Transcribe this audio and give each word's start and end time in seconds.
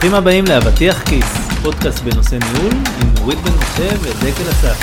ברוכים 0.00 0.18
הבאים 0.18 0.44
לאבטיח 0.44 1.08
כיס, 1.08 1.26
פודקאסט 1.62 2.02
בנושא 2.02 2.34
ניהול 2.34 2.72
עם 2.72 3.14
נורית 3.18 3.38
בן 3.38 3.50
משה 3.50 3.88
ודקל 4.00 4.50
אסף. 4.50 4.78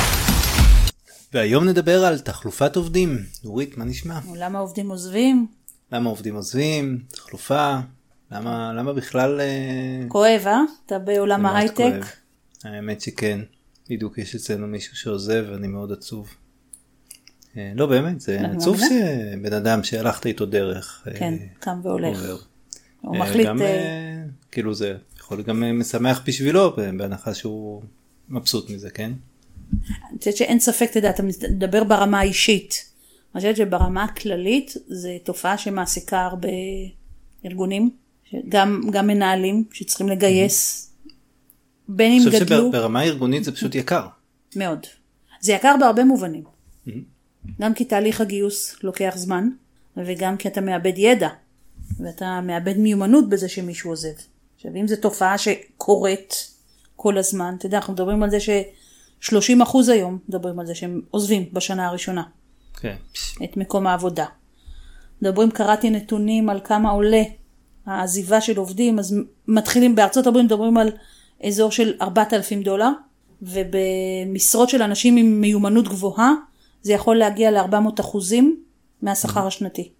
והיום 1.33 1.69
נדבר 1.69 2.05
על 2.05 2.19
תחלופת 2.19 2.75
עובדים. 2.75 3.17
נורית, 3.43 3.77
מה 3.77 3.85
נשמע? 3.85 4.19
למה 4.35 4.59
עובדים 4.59 4.89
עוזבים? 4.89 5.47
למה 5.91 6.09
עובדים 6.09 6.35
עוזבים? 6.35 6.99
תחלופה? 7.07 7.77
למה, 8.31 8.73
למה 8.73 8.93
בכלל... 8.93 9.39
אה, 9.39 10.05
כואב, 10.07 10.43
אה? 10.47 10.61
אתה 10.85 10.99
בעולם 10.99 11.45
ההייטק? 11.45 12.05
האמת 12.63 13.01
שכן. 13.01 13.39
בדיוק 13.89 14.17
יש 14.17 14.35
אצלנו 14.35 14.67
מישהו 14.67 14.95
שעוזב 14.95 15.45
ואני 15.51 15.67
מאוד 15.67 15.91
עצוב. 15.91 16.29
אה, 17.57 17.71
לא 17.75 17.85
באמת, 17.85 18.21
זה 18.21 18.39
אני 18.39 18.57
עצוב. 18.57 18.77
שבן 18.77 19.53
אדם 19.53 19.83
שהלכת 19.83 20.25
איתו 20.25 20.45
דרך. 20.45 21.03
אה, 21.07 21.19
כן, 21.19 21.33
קם 21.59 21.79
והולך. 21.83 22.19
הוא 23.01 23.15
אה, 23.15 23.21
מחליט... 23.21 23.47
גם, 23.47 23.61
אה, 23.61 23.67
אה, 23.67 24.23
כאילו 24.51 24.73
זה 24.73 24.97
יכול 25.17 25.43
גם 25.43 25.63
אה, 25.63 25.73
משמח 25.73 26.21
בשבילו 26.25 26.75
בהנחה 26.75 27.33
שהוא 27.33 27.81
מבסוט 28.29 28.69
מזה 28.69 28.89
כן 28.89 29.11
אני 30.09 30.17
חושבת 30.19 30.37
שאין 30.37 30.59
ספק, 30.59 30.87
אתה 30.89 30.97
יודע, 30.97 31.09
אתה 31.09 31.23
מדבר 31.23 31.83
ברמה 31.83 32.19
האישית. 32.19 32.91
אני 33.35 33.41
חושבת 33.41 33.57
שברמה 33.57 34.03
הכללית 34.03 34.73
זו 34.87 35.09
תופעה 35.23 35.57
שמעסיקה 35.57 36.25
הרבה 36.25 36.49
ארגונים, 37.45 37.89
גם, 38.49 38.81
גם 38.91 39.07
מנהלים 39.07 39.63
שצריכים 39.71 40.09
לגייס, 40.09 40.91
בין 41.87 42.11
אם 42.11 42.21
אני 42.21 42.31
חושב 42.31 42.45
גדלו, 42.45 42.69
שברמה 42.69 42.99
הארגונית 42.99 43.43
זה 43.43 43.51
פשוט 43.51 43.75
יקר. 43.75 44.07
מאוד. 44.55 44.79
זה 45.41 45.53
יקר 45.53 45.75
בהרבה 45.79 46.03
מובנים. 46.03 46.43
גם 47.61 47.73
כי 47.73 47.85
תהליך 47.85 48.21
הגיוס 48.21 48.75
לוקח 48.83 49.13
זמן, 49.15 49.49
וגם 49.97 50.37
כי 50.37 50.47
אתה 50.47 50.61
מאבד 50.61 50.93
ידע, 50.97 51.29
ואתה 51.99 52.41
מאבד 52.41 52.77
מיומנות 52.77 53.29
בזה 53.29 53.49
שמישהו 53.49 53.89
עוזב. 53.89 54.13
עכשיו, 54.57 54.71
אם 54.75 54.87
זו 54.87 54.95
תופעה 55.01 55.37
שקורית 55.37 56.53
כל 56.95 57.17
הזמן, 57.17 57.55
אתה 57.57 57.65
יודע, 57.65 57.77
אנחנו 57.77 57.93
מדברים 57.93 58.23
על 58.23 58.29
זה 58.29 58.39
ש-30% 58.39 59.77
היום 59.91 60.19
מדברים 60.29 60.59
על 60.59 60.65
זה 60.65 60.75
שהם 60.75 61.01
עוזבים 61.11 61.49
בשנה 61.53 61.87
הראשונה 61.87 62.23
כן. 62.79 62.95
את 63.43 63.57
מקום 63.57 63.87
העבודה. 63.87 64.25
מדברים, 65.21 65.51
קראתי 65.51 65.89
נתונים 65.89 66.49
על 66.49 66.59
כמה 66.63 66.89
עולה 66.89 67.23
העזיבה 67.85 68.41
של 68.41 68.57
עובדים, 68.57 68.99
אז 68.99 69.15
מתחילים, 69.47 69.95
בארצות 69.95 70.27
הברית 70.27 70.45
מדברים 70.45 70.77
על 70.77 70.91
אזור 71.43 71.71
של 71.71 71.93
4,000 72.01 72.63
דולר, 72.63 72.89
ובמשרות 73.41 74.69
של 74.69 74.81
אנשים 74.81 75.17
עם 75.17 75.41
מיומנות 75.41 75.87
גבוהה, 75.87 76.33
זה 76.81 76.93
יכול 76.93 77.15
להגיע 77.15 77.51
ל-400 77.51 78.01
אחוזים 78.01 78.63
מהשכר 79.01 79.47
השנתי. 79.47 79.91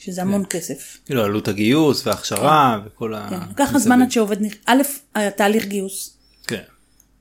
שזה 0.00 0.22
המון 0.22 0.44
כסף. 0.50 0.98
כאילו 1.06 1.24
עלות 1.24 1.48
הגיוס 1.48 2.06
וההכשרה 2.06 2.80
וכל 2.86 3.14
ה... 3.14 3.26
כן. 3.30 3.36
ככה 3.56 3.78
זמן 3.78 4.02
עד 4.02 4.10
שעובד, 4.10 4.36
א', 4.66 4.82
התהליך 5.14 5.66
גיוס, 5.66 6.16
כן. 6.46 6.62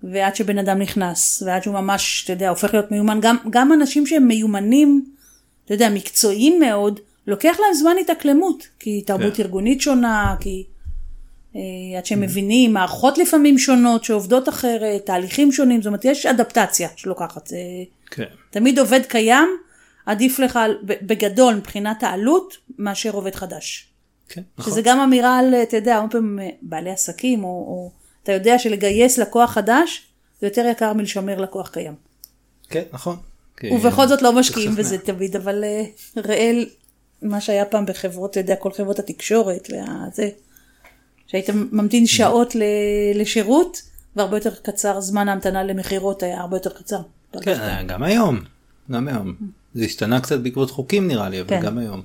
ועד 0.03 0.35
שבן 0.35 0.57
אדם 0.57 0.79
נכנס, 0.79 1.43
ועד 1.45 1.63
שהוא 1.63 1.73
ממש, 1.73 2.21
אתה 2.23 2.33
יודע, 2.33 2.49
הופך 2.49 2.73
להיות 2.73 2.91
מיומן, 2.91 3.19
גם, 3.21 3.37
גם 3.49 3.73
אנשים 3.73 4.07
שהם 4.07 4.27
מיומנים, 4.27 5.05
אתה 5.65 5.73
יודע, 5.73 5.89
מקצועיים 5.89 6.59
מאוד, 6.59 6.99
לוקח 7.27 7.57
להם 7.59 7.73
זמן 7.73 7.95
התאקלמות, 8.01 8.67
כי 8.79 9.01
תרבות 9.01 9.35
כן. 9.35 9.43
ארגונית 9.43 9.81
שונה, 9.81 10.35
כי 10.39 10.63
אה, 11.55 11.97
עד 11.97 12.05
שהם 12.05 12.21
מבינים, 12.21 12.73
מערכות 12.73 13.17
לפעמים 13.17 13.57
שונות 13.57 14.03
שעובדות 14.03 14.49
אחרת, 14.49 15.05
תהליכים 15.05 15.51
שונים, 15.51 15.81
זאת 15.81 15.87
אומרת, 15.87 16.05
יש 16.05 16.25
אדפטציה 16.25 16.89
שלוקחת. 16.95 17.49
כן. 18.11 18.25
תמיד 18.49 18.79
עובד 18.79 19.01
קיים, 19.07 19.49
עדיף 20.09 20.39
לך 20.39 20.59
בגדול 20.83 21.55
מבחינת 21.55 22.03
העלות, 22.03 22.57
מאשר 22.77 23.11
עובד 23.11 23.35
חדש. 23.35 23.87
כן. 24.29 24.41
נכון. 24.57 24.71
שזה 24.73 24.81
גם 24.81 24.99
אמירה 24.99 25.39
על, 25.39 25.55
אתה 25.55 25.77
יודע, 25.77 25.95
הרבה 25.95 26.11
פעמים 26.11 26.39
אה, 26.39 26.49
בעלי 26.61 26.91
עסקים, 26.91 27.43
או, 27.43 27.49
או 27.49 27.91
אתה 28.23 28.31
יודע 28.31 28.59
שלגייס 28.59 29.17
לקוח 29.17 29.51
חדש, 29.51 30.07
זה 30.41 30.47
יותר 30.47 30.65
יקר 30.71 30.93
מלשמר 30.93 31.41
לקוח 31.41 31.69
קיים. 31.69 31.93
כן 32.69 32.83
נכון. 32.91 33.17
ובכל 33.63 34.07
זאת 34.07 34.21
לא 34.21 34.33
משקיעים 34.33 34.75
בזה 34.75 34.97
תמיד, 34.97 35.35
אבל 35.35 35.63
אה, 35.63 35.83
ראה 36.17 36.51
מה 37.21 37.41
שהיה 37.41 37.65
פעם 37.65 37.85
בחברות, 37.85 38.31
אתה 38.31 38.39
יודע, 38.39 38.55
כל 38.55 38.71
חברות 38.71 38.99
התקשורת, 38.99 39.67
וזה, 39.71 40.29
שהיית 41.27 41.49
ממתין 41.49 42.05
שעות 42.07 42.55
ל- 42.55 42.63
לשירות, 43.15 43.81
והרבה 44.15 44.37
יותר 44.37 44.55
קצר, 44.55 45.01
זמן 45.01 45.29
ההמתנה 45.29 45.63
למכירות 45.63 46.23
היה 46.23 46.39
הרבה 46.41 46.55
יותר 46.57 46.69
קצר. 46.69 47.01
כן, 47.41 47.85
גם 47.87 48.03
היום. 48.03 48.39
גם 48.91 49.07
היום. 49.07 49.35
זה 49.79 49.85
השתנה 49.85 50.21
קצת 50.21 50.39
בעקבות 50.39 50.71
חוקים 50.71 51.07
נראה 51.07 51.29
לי, 51.29 51.41
אבל 51.41 51.49
כן. 51.49 51.61
גם 51.61 51.77
היום. 51.77 52.01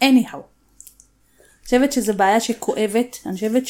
anyhow. 0.00 0.36
אני 0.36 1.64
חושבת 1.64 1.92
שזו 1.92 2.14
בעיה 2.14 2.40
שכואבת, 2.40 3.18
אני 3.26 3.34
חושבת 3.34 3.62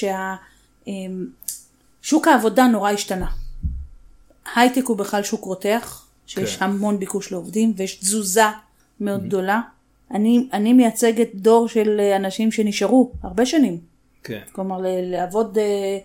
ששוק 2.02 2.28
העבודה 2.28 2.66
נורא 2.66 2.90
השתנה. 2.90 3.26
הייטק 4.54 4.84
הוא 4.86 4.96
בכלל 4.96 5.22
שוק 5.22 5.44
רותח, 5.44 6.06
שיש 6.26 6.56
כן. 6.56 6.64
המון 6.64 6.98
ביקוש 6.98 7.32
לעובדים 7.32 7.72
ויש 7.76 7.96
תזוזה 7.96 8.44
מאוד 9.00 9.26
גדולה. 9.26 9.60
אני, 10.10 10.48
אני 10.52 10.72
מייצגת 10.72 11.34
דור 11.34 11.68
של 11.68 12.00
אה, 12.00 12.16
אנשים 12.16 12.52
שנשארו 12.52 13.12
הרבה 13.22 13.46
שנים, 13.46 13.78
כן. 14.24 14.40
כלומר 14.52 14.78
לעבוד 14.82 15.58
אה, 15.58 15.98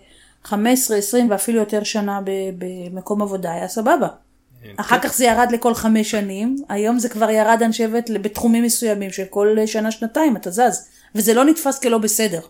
15, 0.44 0.96
20 0.96 1.30
ואפילו 1.30 1.58
יותר 1.58 1.82
שנה 1.82 2.20
במקום 2.58 3.22
עבודה 3.22 3.52
היה 3.52 3.68
סבבה. 3.68 4.08
אחר 4.76 4.98
כך 5.02 5.14
זה 5.14 5.24
ירד 5.24 5.48
לכל 5.52 5.74
חמש 5.74 6.10
שנים, 6.10 6.56
היום 6.68 6.98
זה 6.98 7.08
כבר 7.08 7.30
ירד 7.30 7.58
אני 7.62 7.72
חושבת 7.72 8.10
בתחומים 8.22 8.62
מסוימים 8.64 9.10
של 9.10 9.24
כל 9.30 9.56
שנה 9.66 9.90
שנתיים 9.90 10.36
אתה 10.36 10.50
זז, 10.50 10.88
וזה 11.14 11.34
לא 11.34 11.44
נתפס 11.44 11.78
כלא 11.78 11.98
בסדר. 11.98 12.40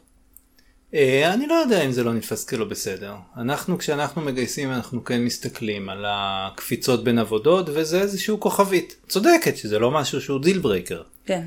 אה, 0.94 1.34
אני 1.34 1.46
לא 1.46 1.54
יודע 1.54 1.82
אם 1.82 1.92
זה 1.92 2.04
לא 2.04 2.12
נתפס 2.14 2.44
כלא 2.44 2.64
בסדר. 2.64 3.14
אנחנו 3.36 3.78
כשאנחנו 3.78 4.22
מגייסים 4.22 4.70
אנחנו 4.72 5.04
כן 5.04 5.20
מסתכלים 5.24 5.88
על 5.88 6.04
הקפיצות 6.08 7.04
בין 7.04 7.18
עבודות 7.18 7.66
וזה 7.72 8.00
איזשהו 8.00 8.40
כוכבית. 8.40 8.96
צודקת 9.08 9.56
שזה 9.56 9.78
לא 9.78 9.90
משהו 9.90 10.20
שהוא 10.20 10.40
deal 10.40 10.58
breaker. 10.58 11.02
כן. 11.26 11.42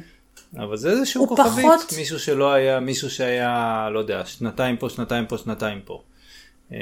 אבל 0.58 0.78
זה 0.78 0.90
איזשהו 0.92 1.22
הוא 1.22 1.38
כוכבית. 1.38 1.66
פחות- 1.66 1.94
מישהו 1.98 2.20
שלא 2.20 2.54
היה 2.54 2.80
מישהו 2.80 3.10
שהיה 3.10 3.88
לא 3.94 4.00
יודע 4.00 4.26
שנתיים 4.26 4.78
פה 4.78 4.90
שנתיים 4.90 5.26
פה 5.26 5.38
שנתיים 5.38 5.80
פה. 5.86 6.02
אה, 6.74 6.78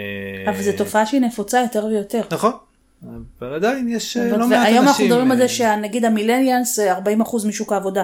אבל 0.48 0.64
זו 0.64 0.72
תופעה 0.78 1.06
שהיא 1.06 1.22
נפוצה 1.22 1.60
יותר 1.62 1.86
ויותר. 1.86 2.22
נכון. 2.32 2.52
אבל 3.04 3.54
עדיין 3.54 3.90
יש 3.90 4.18
אה, 4.18 4.24
לא 4.24 4.38
מעט 4.38 4.42
אנשים. 4.42 4.74
והיום 4.74 4.88
אנחנו 4.88 5.06
מדברים 5.06 5.32
על 5.32 5.42
אה, 5.42 5.48
זה 5.48 5.54
שנגיד 5.54 6.06
המילניאנס 6.06 6.76
זה 6.76 6.98
40% 6.98 7.48
משוק 7.48 7.72
העבודה. 7.74 8.04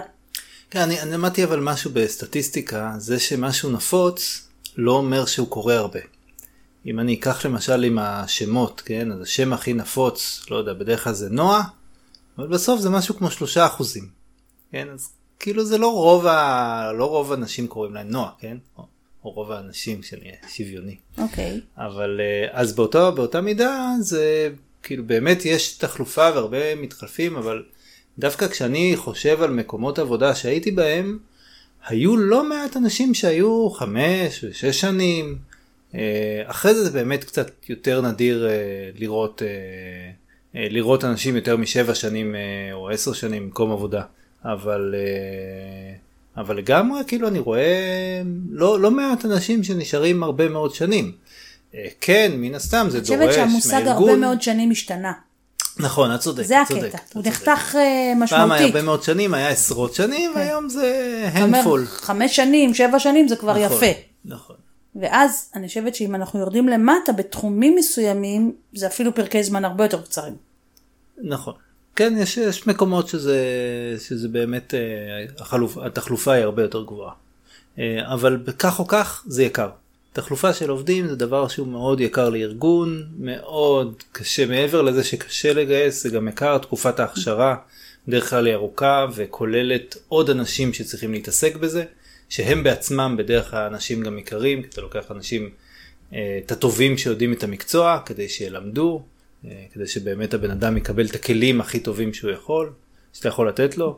כן, 0.70 0.80
אני, 0.80 1.02
אני 1.02 1.12
למדתי 1.12 1.44
אבל 1.44 1.60
משהו 1.60 1.92
בסטטיסטיקה, 1.94 2.94
זה 2.98 3.20
שמשהו 3.20 3.72
נפוץ 3.72 4.48
לא 4.78 4.92
אומר 4.92 5.26
שהוא 5.26 5.48
קורה 5.48 5.78
הרבה. 5.78 6.00
אם 6.86 7.00
אני 7.00 7.14
אקח 7.14 7.46
למשל 7.46 7.84
עם 7.84 8.00
השמות, 8.00 8.82
כן, 8.86 9.12
אז 9.12 9.22
השם 9.22 9.54
הכי 9.54 9.74
נפוץ, 9.74 10.46
לא 10.52 10.56
יודע, 10.56 10.74
בדרך 10.74 11.04
כלל 11.04 11.14
זה 11.14 11.30
נועה, 11.30 11.64
אבל 12.38 12.48
בסוף 12.48 12.80
זה 12.80 12.90
משהו 12.90 13.16
כמו 13.16 13.32
שלושה 13.32 13.66
אחוזים. 13.66 14.10
כן, 14.72 14.88
אז 14.94 15.10
כאילו 15.40 15.66
זה 15.66 15.78
לא 15.78 15.94
רוב, 15.94 16.26
ה... 16.26 16.92
לא 16.94 17.06
רוב 17.06 17.32
האנשים 17.32 17.68
קוראים 17.68 17.94
להם 17.94 18.10
נועה, 18.10 18.32
כן? 18.40 18.58
או, 18.78 18.86
או 19.24 19.30
רוב 19.30 19.52
האנשים 19.52 20.04
שנהיה 20.04 20.36
שוויוני. 20.48 20.96
אוקיי. 21.18 21.62
אבל 21.78 22.20
אה, 22.20 22.60
אז 22.60 22.76
באותו, 22.76 23.12
באותה 23.12 23.42
מידה 23.42 23.94
זה 24.00 24.50
כאילו 24.84 25.04
באמת 25.04 25.46
יש 25.46 25.78
תחלופה 25.78 26.30
והרבה 26.36 26.76
מתחלפים 26.76 27.36
אבל 27.36 27.64
דווקא 28.20 28.48
כשאני 28.48 28.94
חושב 28.96 29.42
על 29.42 29.52
מקומות 29.52 30.00
עבודה 30.00 30.36
שהייתי 30.36 30.72
בהם 30.72 31.18
היו 31.88 32.18
לא 32.18 32.50
מעט 32.50 32.78
אנשים 32.78 33.14
שהיו 33.14 33.70
חמש 33.70 34.44
ושש 34.44 34.82
שנים 34.82 35.38
אה, 35.96 36.44
אחרי 36.46 36.74
זה 36.74 36.84
זה 36.84 36.92
באמת 36.92 37.24
קצת 37.24 37.52
יותר 37.70 38.02
נדיר 38.02 38.48
אה, 38.50 38.90
לראות 38.96 39.42
אה, 39.42 40.68
לראות 40.70 41.04
אנשים 41.04 41.36
יותר 41.36 41.58
משבע 41.58 41.96
שנים 41.96 42.36
או 42.74 42.90
עשר 42.90 43.14
שנים 43.14 43.44
במקום 43.44 43.72
עבודה 43.72 44.04
אבל 44.46 44.96
אבל 46.38 46.58
לגמרי 46.58 47.02
כאילו 47.08 47.28
אני 47.28 47.40
רואה 47.40 48.22
לא, 48.50 48.80
לא 48.80 48.92
מעט 48.92 49.26
אנשים 49.26 49.64
שנשארים 49.64 50.24
הרבה 50.24 50.50
מאוד 50.50 50.74
שנים. 50.74 51.12
אה, 51.78 51.88
כן, 52.02 52.32
מן 52.36 52.56
הסתם 52.56 52.88
זה 52.90 52.98
אני 52.98 53.08
דורש 53.08 53.20
חושבת 53.20 53.34
שהמושג 53.34 53.74
הרבה 53.74 53.90
מהארגון. 53.90 54.20
מאוד 54.20 54.42
שנים 54.42 54.72
השתנה. 54.72 55.12
נכון, 55.80 56.16
את 56.16 56.20
צודקת. 56.20 56.48
זה 56.48 56.62
הקטע. 56.62 56.98
את 57.10 57.14
הוא. 57.14 57.24
נחתך 57.26 57.48
אה, 57.48 57.72
פעם 57.76 57.76
היה 57.76 58.16
משמעותית. 58.16 58.62
הרבה 58.62 58.82
מאוד 58.82 59.04
שנים, 59.04 59.34
היה 59.34 59.50
עשרות 59.50 59.94
שנים, 59.94 60.32
והיום 60.36 60.70
זה 60.70 61.30
הנדפול. 61.34 61.86
חמש 61.86 62.36
שנים, 62.36 62.74
שבע 62.74 63.00
שנים 63.00 63.28
זה 63.28 63.36
כבר 63.36 63.52
נכון, 63.66 63.78
יפה. 63.78 64.00
נכון. 64.26 64.56
ואז 64.96 65.52
אני 65.56 65.68
חושבת 65.68 65.96
שאם 65.96 66.16
אנחנו 66.16 66.40
יורדים 66.40 66.68
למטה 66.68 67.12
בתחומים 67.12 67.76
מסוימים, 67.76 68.52
זה 68.74 68.88
אפילו 68.88 69.16
פרקי 69.16 69.44
זמן 69.44 69.66
הרבה 69.66 69.84
יותר 69.86 70.02
קצרים. 70.02 70.36
נכון. 71.18 71.54
כן, 71.96 72.14
יש, 72.18 72.38
יש 72.38 72.68
מקומות 72.68 73.08
שזה, 73.08 73.38
שזה 74.00 74.28
באמת, 74.28 74.74
אה, 74.74 74.80
החלוף, 75.40 75.78
התחלופה 75.78 76.32
היא 76.32 76.44
הרבה 76.44 76.62
יותר 76.62 76.84
גבוהה. 76.84 77.14
אבל 78.14 78.38
כך 78.60 78.80
או 78.80 78.88
כך 78.88 79.24
זה 79.28 79.44
יקר. 79.44 79.70
תחלופה 80.18 80.54
של 80.54 80.70
עובדים 80.70 81.08
זה 81.08 81.16
דבר 81.16 81.48
שהוא 81.48 81.68
מאוד 81.68 82.02
יקר 82.02 82.30
לארגון, 82.30 83.08
מאוד 83.20 84.04
קשה, 84.12 84.46
מעבר 84.46 84.82
לזה 84.82 85.04
שקשה 85.04 85.54
לגייס, 85.54 86.04
זה 86.04 86.10
גם 86.10 86.28
יקר, 86.28 86.58
תקופת 86.58 87.00
ההכשרה 87.00 87.56
בדרך 88.08 88.30
כלל 88.30 88.46
היא 88.46 88.54
ארוכה 88.54 89.06
וכוללת 89.16 89.98
עוד 90.08 90.30
אנשים 90.30 90.74
שצריכים 90.74 91.12
להתעסק 91.12 91.56
בזה, 91.56 91.84
שהם 92.30 92.64
בעצמם 92.64 93.16
בדרך 93.18 93.52
כלל 93.52 93.68
אנשים 93.74 94.04
גם 94.04 94.18
יקרים, 94.18 94.62
כי 94.62 94.68
אתה 94.74 94.82
לוקח 94.82 95.12
אנשים, 95.12 95.50
אה, 96.14 96.40
את 96.46 96.52
הטובים 96.52 96.98
שיודעים 96.98 97.34
את 97.34 97.44
המקצוע, 97.44 98.00
כדי 98.06 98.30
שילמדו, 98.30 99.02
אה, 99.46 99.64
כדי 99.74 99.88
שבאמת 99.88 100.34
הבן 100.34 100.52
אדם 100.52 100.78
יקבל 100.78 101.06
את 101.06 101.16
הכלים 101.16 101.62
הכי 101.62 101.80
טובים 101.80 102.14
שהוא 102.14 102.32
יכול, 102.32 102.72
שאתה 103.14 103.28
יכול 103.28 103.48
לתת 103.48 103.78
לו. 103.78 103.98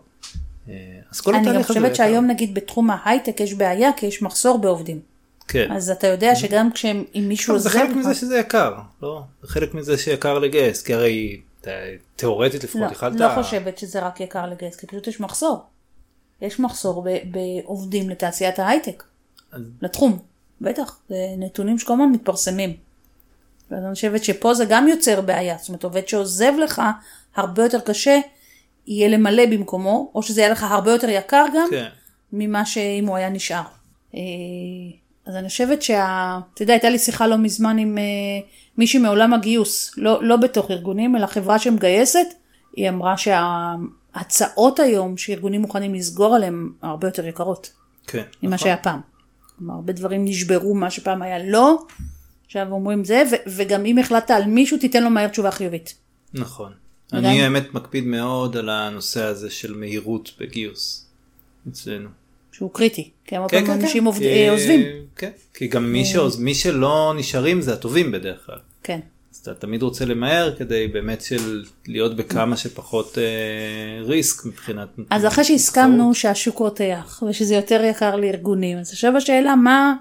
אה, 0.70 0.74
אז 1.12 1.22
כל 1.22 1.36
אני 1.36 1.44
גם 1.44 1.50
התהליך 1.50 1.70
הזה 1.70 1.80
חושבת 1.80 1.94
יקר. 1.94 2.04
שהיום 2.04 2.28
נגיד 2.28 2.54
בתחום 2.54 2.90
ההייטק 2.92 3.40
יש 3.40 3.54
בעיה 3.54 3.90
כי 3.98 4.06
יש 4.06 4.22
מחסור 4.22 4.62
בעובדים. 4.62 5.19
כן. 5.52 5.72
אז 5.72 5.90
אתה 5.90 6.08
יודע 6.08 6.36
שגם 6.36 6.72
כשהם, 6.72 7.04
אם 7.16 7.26
מישהו 7.28 7.54
טוב, 7.54 7.58
זה 7.58 7.70
עוזב 7.70 7.80
חלק 7.80 7.96
מזה 7.96 8.14
שזה 8.14 8.38
יקר, 8.40 8.74
לא? 9.02 9.22
זה 9.42 9.48
חלק 9.48 9.74
מזה 9.74 9.98
שיקר 9.98 10.40
לגייס, 10.40 10.82
כי 10.82 10.94
הרי 10.94 11.42
אתה- 11.62 11.70
תיאורטית 12.16 12.64
לפחות 12.64 12.82
לא, 12.82 12.92
יכלת... 12.92 13.20
לא 13.20 13.30
חושבת 13.36 13.78
שזה 13.78 14.00
רק 14.00 14.20
יקר 14.20 14.46
לגייס, 14.46 14.76
כי 14.76 14.88
פשוט 14.88 15.08
יש 15.08 15.20
מחסור. 15.20 15.64
יש 16.42 16.60
מחסור 16.60 17.08
בעובדים 17.32 18.10
לתעשיית 18.10 18.60
ההייטק, 18.60 19.04
לתחום, 19.82 20.20
בטח, 20.62 21.00
זה 21.10 21.16
נתונים 21.38 21.80
שכל 21.80 21.94
הזמן 21.94 22.10
מתפרסמים. 22.12 22.74
ואז 23.72 23.84
אני 23.84 23.94
חושבת 23.94 24.24
שפה 24.24 24.54
זה 24.54 24.66
גם 24.66 24.88
יוצר 24.88 25.22
בעיה, 25.22 25.58
זאת 25.60 25.70
אומרת 25.70 25.84
עובד 25.84 26.08
שעוזב 26.08 26.54
לך, 26.64 26.82
הרבה 27.36 27.64
יותר 27.64 27.80
קשה 27.80 28.20
יהיה 28.88 29.08
למלא 29.08 29.46
במקומו, 29.46 30.12
או 30.16 30.24
שזה 30.24 30.42
יהיה 30.42 30.52
לך 30.52 30.64
הרבה 30.64 30.92
יותר 30.92 31.10
יקר 31.10 31.46
גם, 31.56 31.68
כן. 31.72 31.88
ממה 32.34 32.66
שאם 32.66 33.06
הוא 33.08 33.16
היה 33.16 33.30
נשאר. 33.30 33.64
אז 35.30 35.36
אני 35.36 35.50
חושבת 35.50 35.82
שה... 35.82 36.40
אתה 36.54 36.64
יודע, 36.64 36.74
הייתה 36.74 36.90
לי 36.90 37.00
שיחה 37.00 37.28
לא 37.28 37.38
מזמן 37.38 37.78
עם 37.78 37.98
אה, 37.98 38.04
מישהי 38.78 39.00
מעולם 39.00 39.34
הגיוס, 39.34 39.92
לא, 39.98 40.24
לא 40.24 40.38
בתוך 40.38 40.72
ארגונים, 40.72 41.16
אלא 41.16 41.26
חברה 41.26 41.60
שמגייסת, 41.60 42.28
היא 42.76 42.90
אמרה 42.90 43.16
שההצעות 43.18 44.80
היום 44.80 45.18
שארגונים 45.18 45.62
מוכנים 45.62 45.94
לסגור 45.94 46.36
עליהם 46.36 46.74
הרבה 46.82 47.08
יותר 47.08 47.28
יקרות 47.28 47.74
כן. 48.08 48.24
ממה 48.44 48.56
נכון. 48.56 48.58
שהיה 48.58 48.78
פעם. 48.78 49.00
כלומר, 49.58 49.74
הרבה 49.74 49.94
דברים 49.94 50.26
נשברו, 50.26 50.76
מה 50.76 50.92
שפעם 50.92 51.22
היה 51.22 51.44
לא, 51.44 51.86
עכשיו 52.46 52.72
אומרים 52.72 53.06
זה, 53.06 53.24
ו- 53.32 53.50
וגם 53.56 53.86
אם 53.86 53.98
החלטת 53.98 54.32
על 54.32 54.46
מישהו, 54.46 54.78
תיתן 54.78 55.04
לו 55.04 55.10
מהר 55.10 55.28
תשובה 55.28 55.52
חיובית. 55.52 55.96
נכון. 56.34 56.72
אני 57.14 57.44
האמת 57.44 57.74
מקפיד 57.74 58.06
מאוד 58.06 58.58
על 58.58 58.70
הנושא 58.70 59.24
הזה 59.24 59.50
של 59.50 59.76
מהירות 59.76 60.32
בגיוס 60.40 61.06
אצלנו. 61.70 62.10
שהוא 62.60 62.72
קריטי, 62.74 63.10
כי 63.26 63.36
הרבה 63.36 63.48
כן, 63.50 63.66
פעמים 63.66 63.80
כן, 63.82 63.86
אנשים 63.86 64.12
כן. 64.12 64.18
כי- 64.20 64.26
אה, 64.48 64.52
עוזבים. 64.52 64.82
כן, 65.16 65.30
כי 65.54 65.68
גם 65.68 65.92
מי, 65.94 66.06
שעוז... 66.06 66.40
מי 66.40 66.56
שלא 66.56 67.14
נשארים 67.18 67.62
זה 67.62 67.74
הטובים 67.74 68.12
בדרך 68.12 68.46
כלל. 68.46 68.58
כן. 68.84 69.00
אז 69.34 69.38
אתה 69.38 69.54
תמיד 69.54 69.82
רוצה 69.82 70.06
למהר 70.06 70.56
כדי 70.58 70.88
באמת 70.88 71.22
של 71.22 71.64
להיות 71.88 72.16
בכמה 72.16 72.58
שפחות 72.58 73.18
אה, 73.18 74.04
ריסק 74.06 74.46
מבחינת... 74.46 74.88
אז 75.10 75.26
אחרי 75.26 75.44
שהסכמנו 75.44 76.14
שהשוק 76.16 76.58
רותח 76.58 77.24
ושזה 77.30 77.56
יותר 77.56 77.84
יקר 77.84 78.16
לארגונים, 78.16 78.78
אז 78.78 78.92
עכשיו 78.92 79.18
השאלה 79.18 79.56
מה, 79.56 79.94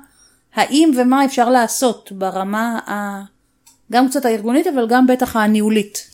האם 0.55 0.91
ומה 0.99 1.25
אפשר 1.25 1.51
לעשות 1.51 2.13
ברמה 2.13 2.79
ה... 2.91 3.23
גם 3.93 4.09
קצת 4.09 4.25
הארגונית 4.25 4.67
אבל 4.67 4.87
גם 4.89 5.07
בטח 5.07 5.37
הניהולית. 5.37 6.11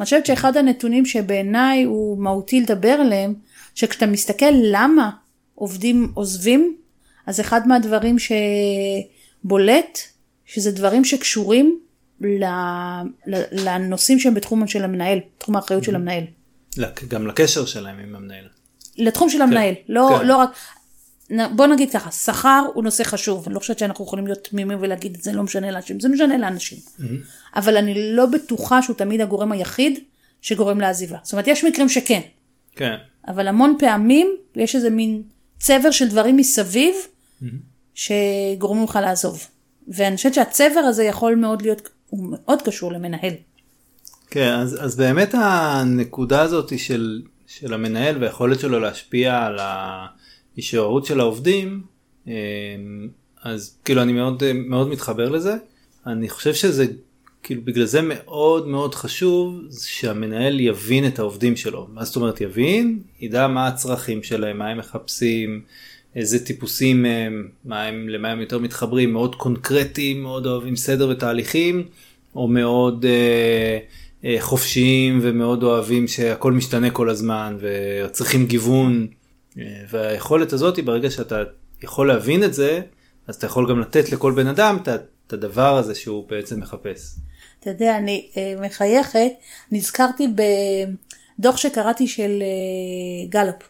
אני 0.00 0.04
חושבת 0.04 0.26
שאחד 0.26 0.56
הנתונים 0.56 1.06
שבעיניי 1.06 1.82
הוא 1.82 2.18
מהותי 2.22 2.60
לדבר 2.60 2.90
עליהם, 2.92 3.34
שכשאתה 3.74 4.06
מסתכל 4.06 4.50
למה 4.62 5.10
עובדים 5.60 6.10
עוזבים, 6.14 6.76
אז 7.26 7.40
אחד 7.40 7.68
מהדברים 7.68 8.16
שבולט, 9.44 9.98
שזה 10.46 10.72
דברים 10.72 11.04
שקשורים 11.04 11.80
לנושאים 13.52 14.18
שהם 14.18 14.34
בתחום 14.34 14.66
של 14.66 14.84
המנהל, 14.84 15.18
תחום 15.38 15.56
האחריות 15.56 15.84
של 15.84 15.94
המנהל. 15.94 16.24
לק- 16.76 17.04
גם 17.08 17.26
לקשר 17.26 17.64
שלהם 17.66 17.98
עם 17.98 18.16
המנהל. 18.16 18.44
לתחום 18.98 19.28
של 19.30 19.42
המנהל, 19.42 19.74
לא, 19.88 20.16
כן. 20.20 20.26
לא 20.26 20.36
רק, 20.36 20.50
בוא 21.56 21.66
נגיד 21.66 21.90
ככה, 21.90 22.10
שכר 22.10 22.62
הוא 22.74 22.84
נושא 22.84 23.04
חשוב, 23.04 23.44
אני 23.46 23.54
לא 23.54 23.58
חושבת 23.60 23.78
שאנחנו 23.78 24.04
יכולים 24.04 24.26
להיות 24.26 24.48
תמימים 24.50 24.78
ולהגיד 24.80 25.14
את 25.16 25.22
זה 25.22 25.32
לא 25.32 25.42
משנה 25.42 25.70
לאנשים, 25.70 26.00
זה 26.00 26.08
משנה 26.08 26.38
לאנשים. 26.38 26.78
אבל 27.56 27.76
אני 27.76 27.94
לא 28.16 28.26
בטוחה 28.26 28.82
שהוא 28.82 28.96
תמיד 28.96 29.20
הגורם 29.20 29.52
היחיד 29.52 29.98
שגורם 30.40 30.80
לעזיבה. 30.80 31.18
זאת 31.22 31.32
אומרת, 31.32 31.46
יש 31.48 31.64
מקרים 31.64 31.88
שכן, 31.88 32.20
כן. 32.76 32.94
אבל 33.28 33.48
המון 33.48 33.76
פעמים 33.78 34.28
יש 34.56 34.76
איזה 34.76 34.90
מין 34.90 35.22
צבר 35.60 35.90
של 35.90 36.08
דברים 36.08 36.36
מסביב 36.36 36.94
שגורמים 37.94 38.84
לך 38.84 38.98
לעזוב. 39.02 39.46
ואני 39.88 40.16
חושבת 40.16 40.34
שהצבר 40.34 40.80
הזה 40.80 41.04
יכול 41.04 41.34
מאוד 41.34 41.62
להיות, 41.62 41.88
הוא 42.08 42.26
מאוד 42.30 42.62
קשור 42.62 42.92
למנהל. 42.92 43.34
כן, 44.30 44.52
אז, 44.52 44.84
אז 44.84 44.96
באמת 44.96 45.34
הנקודה 45.34 46.42
הזאת 46.42 46.78
של, 46.78 47.22
של 47.46 47.74
המנהל 47.74 48.22
והיכולת 48.22 48.60
שלו 48.60 48.80
להשפיע 48.80 49.38
על 49.38 49.58
ההישארות 49.58 51.06
של 51.06 51.20
העובדים, 51.20 51.82
אה, 52.28 52.34
אז 53.42 53.76
כאילו 53.84 54.02
אני 54.02 54.12
מאוד, 54.12 54.42
מאוד 54.54 54.88
מתחבר 54.88 55.28
לזה. 55.28 55.54
אני 56.06 56.28
חושב 56.28 56.54
שזה 56.54 56.86
כאילו 57.42 57.62
בגלל 57.64 57.84
זה 57.84 58.00
מאוד 58.02 58.68
מאוד 58.68 58.94
חשוב 58.94 59.60
שהמנהל 59.84 60.60
יבין 60.60 61.06
את 61.06 61.18
העובדים 61.18 61.56
שלו. 61.56 61.86
מה 61.92 62.04
זאת 62.04 62.16
אומרת 62.16 62.40
יבין? 62.40 63.02
ידע 63.20 63.46
מה 63.46 63.66
הצרכים 63.66 64.22
שלהם, 64.22 64.58
מה 64.58 64.68
הם 64.68 64.78
מחפשים, 64.78 65.62
איזה 66.16 66.44
טיפוסים 66.44 67.04
הם, 67.04 67.48
מה 67.64 67.82
הם, 67.82 68.08
למה 68.08 68.28
הם 68.30 68.40
יותר 68.40 68.58
מתחברים, 68.58 69.12
מאוד 69.12 69.34
קונקרטיים, 69.34 70.22
מאוד 70.22 70.46
אוהבים 70.46 70.76
סדר 70.76 71.08
ותהליכים, 71.08 71.84
או 72.34 72.48
מאוד 72.48 73.04
אה, 73.04 73.78
אה, 74.24 74.36
חופשיים 74.40 75.18
ומאוד 75.22 75.62
אוהבים 75.62 76.08
שהכל 76.08 76.52
משתנה 76.52 76.90
כל 76.90 77.10
הזמן 77.10 77.56
וצריכים 77.60 78.46
גיוון. 78.46 79.06
אה, 79.58 79.64
והיכולת 79.90 80.52
הזאת, 80.52 80.78
ברגע 80.78 81.10
שאתה 81.10 81.42
יכול 81.82 82.08
להבין 82.08 82.44
את 82.44 82.54
זה, 82.54 82.80
אז 83.26 83.34
אתה 83.34 83.46
יכול 83.46 83.70
גם 83.70 83.80
לתת 83.80 84.12
לכל 84.12 84.32
בן 84.32 84.46
אדם 84.46 84.76
את 85.26 85.32
הדבר 85.32 85.76
הזה 85.76 85.94
שהוא 85.94 86.28
בעצם 86.28 86.60
מחפש. 86.60 87.16
אתה 87.60 87.70
יודע, 87.70 87.96
אני 87.96 88.28
אה, 88.36 88.54
מחייכת, 88.60 89.30
נזכרתי 89.72 90.28
בדוח 91.38 91.56
שקראתי 91.56 92.08
של 92.08 92.42
אה, 92.42 93.28
גלופ, 93.28 93.68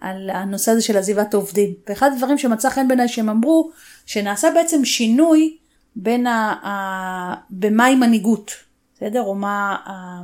על 0.00 0.30
הנושא 0.30 0.70
הזה 0.70 0.82
של 0.82 0.96
עזיבת 0.96 1.34
עובדים. 1.34 1.74
ואחד 1.88 2.10
הדברים 2.12 2.38
שמצא 2.38 2.70
חן 2.70 2.88
בעיניי 2.88 3.08
שהם 3.08 3.28
אמרו, 3.28 3.70
שנעשה 4.06 4.48
בעצם 4.54 4.84
שינוי 4.84 5.56
בין 5.96 6.26
ה... 6.26 6.52
ה... 6.66 7.34
במהי 7.50 7.94
מנהיגות, 7.94 8.52
בסדר? 8.94 9.22
או 9.22 9.34
מה, 9.34 9.76
ה... 9.86 10.22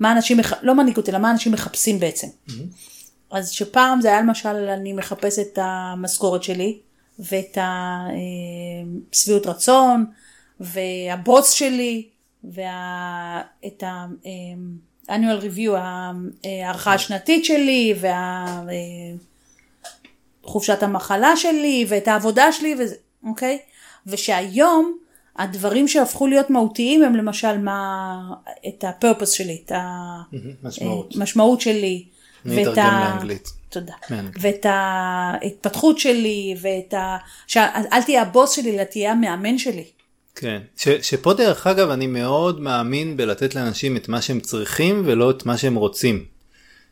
מה 0.00 0.12
אנשים, 0.12 0.36
מח... 0.36 0.52
לא 0.62 0.74
מנהיגות, 0.74 1.08
אלא 1.08 1.18
מה 1.18 1.30
אנשים 1.30 1.52
מחפשים 1.52 1.98
בעצם. 1.98 2.26
אז 3.30 3.50
שפעם 3.50 4.00
זה 4.00 4.08
היה 4.08 4.20
למשל, 4.20 4.48
אני 4.48 4.92
מחפש 4.92 5.38
את 5.38 5.58
המשכורת 5.62 6.42
שלי, 6.42 6.78
ואת 7.18 7.58
השביעות 9.12 9.46
רצון, 9.46 10.06
והבוס 10.60 11.50
שלי, 11.50 12.08
ואת 12.44 13.82
ה-annual 13.82 15.42
review, 15.42 15.70
הערכה 16.44 16.94
השנתית 16.94 17.44
שלי, 17.44 17.94
וחופשת 20.44 20.82
המחלה 20.82 21.36
שלי, 21.36 21.86
ואת 21.88 22.08
העבודה 22.08 22.52
שלי, 22.52 22.74
וזה, 22.78 22.94
אוקיי? 23.26 23.58
ושהיום, 24.06 24.98
הדברים 25.36 25.88
שהפכו 25.88 26.26
להיות 26.26 26.50
מהותיים 26.50 27.02
הם 27.02 27.16
למשל 27.16 27.58
מה, 27.58 28.18
את 28.68 28.84
ה-purpose 28.84 29.26
שלי, 29.26 29.62
את 29.66 29.72
משמעות. 30.62 31.16
המשמעות 31.16 31.60
שלי. 31.60 32.04
אני 32.46 32.62
אתרגם 32.62 32.86
ה- 32.86 33.10
לאנגלית. 33.10 33.48
תודה. 33.68 33.94
ואת 34.40 34.66
ההתפתחות 34.68 35.98
שלי, 35.98 36.54
ואת 36.60 36.94
ה... 36.94 37.16
שאל 37.46 38.02
תהיה 38.06 38.22
הבוס 38.22 38.50
שלי, 38.52 38.70
אלא 38.76 38.84
תהיה 38.84 39.12
המאמן 39.12 39.58
שלי. 39.58 39.84
כן, 40.34 40.62
ש, 40.76 40.88
שפה 40.88 41.34
דרך 41.34 41.66
אגב 41.66 41.90
אני 41.90 42.06
מאוד 42.06 42.60
מאמין 42.60 43.16
בלתת 43.16 43.54
לאנשים 43.54 43.96
את 43.96 44.08
מה 44.08 44.22
שהם 44.22 44.40
צריכים 44.40 45.02
ולא 45.06 45.30
את 45.30 45.46
מה 45.46 45.58
שהם 45.58 45.74
רוצים. 45.74 46.24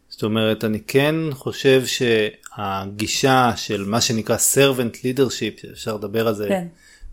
זאת 0.08 0.22
אומרת 0.22 0.64
אני 0.64 0.80
כן 0.86 1.14
חושב 1.32 1.82
שהגישה 1.86 3.52
של 3.56 3.84
מה 3.84 4.00
שנקרא 4.00 4.36
servant 4.36 4.96
leadership 4.96 5.60
שאפשר 5.60 5.96
לדבר 5.96 6.28
על 6.28 6.34
זה 6.34 6.48
כן. 6.48 6.66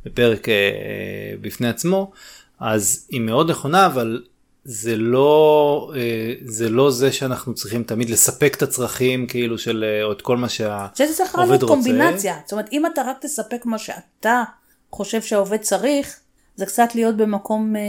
בפרק 0.05 0.49
אה, 0.49 0.53
אה, 0.53 1.37
בפני 1.41 1.69
עצמו 1.69 2.11
אז 2.59 3.07
היא 3.09 3.21
מאוד 3.21 3.49
נכונה 3.49 3.85
אבל 3.85 4.21
זה 4.69 4.97
לא 4.97 5.91
אה, 5.95 6.33
זה 6.45 6.69
לא 6.69 6.91
זה 6.91 7.11
שאנחנו 7.11 7.53
צריכים 7.53 7.83
תמיד 7.83 8.09
לספק 8.09 8.53
את 8.57 8.61
הצרכים 8.61 9.27
כאילו 9.27 9.57
של 9.57 9.85
אה, 9.87 10.03
או 10.03 10.11
את 10.11 10.21
כל 10.21 10.37
מה 10.37 10.49
שה... 10.49 10.87
זה 10.95 11.05
צריך 11.13 11.35
להיות 11.35 11.61
רוצה. 11.63 11.67
קומבינציה. 11.67 12.35
זאת 12.43 12.51
אומרת, 12.51 12.69
אם 12.71 12.85
אתה 12.85 13.01
רק 13.01 13.17
תספק 13.21 13.65
מה 13.65 13.77
שאתה 13.77 14.43
חושב 14.91 15.21
שהעובד 15.21 15.61
צריך, 15.61 16.19
זה 16.55 16.65
קצת 16.65 16.95
להיות 16.95 17.17
במקום 17.17 17.75
אה, 17.75 17.81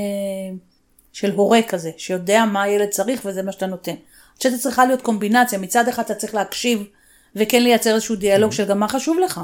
של 1.12 1.30
הורה 1.30 1.60
כזה, 1.68 1.90
שיודע 1.96 2.44
מה 2.44 2.62
הילד 2.62 2.88
צריך 2.88 3.20
וזה 3.24 3.42
מה 3.42 3.52
שאתה 3.52 3.66
נותן. 3.66 3.90
אני 3.90 3.98
חושבת 4.36 4.52
שצריכה 4.52 4.62
צריכה 4.62 4.86
להיות 4.86 5.02
קומבינציה. 5.02 5.58
מצד 5.58 5.88
אחד 5.88 6.02
אתה 6.02 6.14
צריך 6.14 6.34
להקשיב 6.34 6.84
וכן 7.36 7.62
לייצר 7.62 7.94
איזשהו 7.94 8.16
דיאלוג 8.16 8.52
של 8.52 8.64
גם 8.64 8.80
מה 8.80 8.88
חשוב 8.88 9.18
לך. 9.24 9.40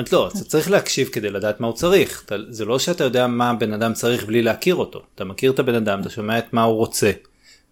את 0.00 0.12
לא, 0.12 0.28
אתה 0.28 0.44
צריך 0.44 0.70
להקשיב 0.70 1.08
כדי 1.08 1.30
לדעת 1.30 1.60
מה 1.60 1.66
הוא 1.66 1.74
צריך. 1.74 2.22
אתה, 2.26 2.34
זה 2.48 2.64
לא 2.64 2.78
שאתה 2.78 3.04
יודע 3.04 3.26
מה 3.26 3.54
בן 3.54 3.72
אדם 3.72 3.94
צריך 3.94 4.26
בלי 4.26 4.42
להכיר 4.42 4.74
אותו. 4.74 5.02
אתה 5.14 5.24
מכיר 5.24 5.52
את 5.52 5.58
הבן 5.58 5.74
אדם, 5.74 6.00
אתה 6.00 6.10
שומע 6.10 6.38
את 6.38 6.52
מה 6.52 6.62
הוא 6.62 6.76
רוצה. 6.76 7.10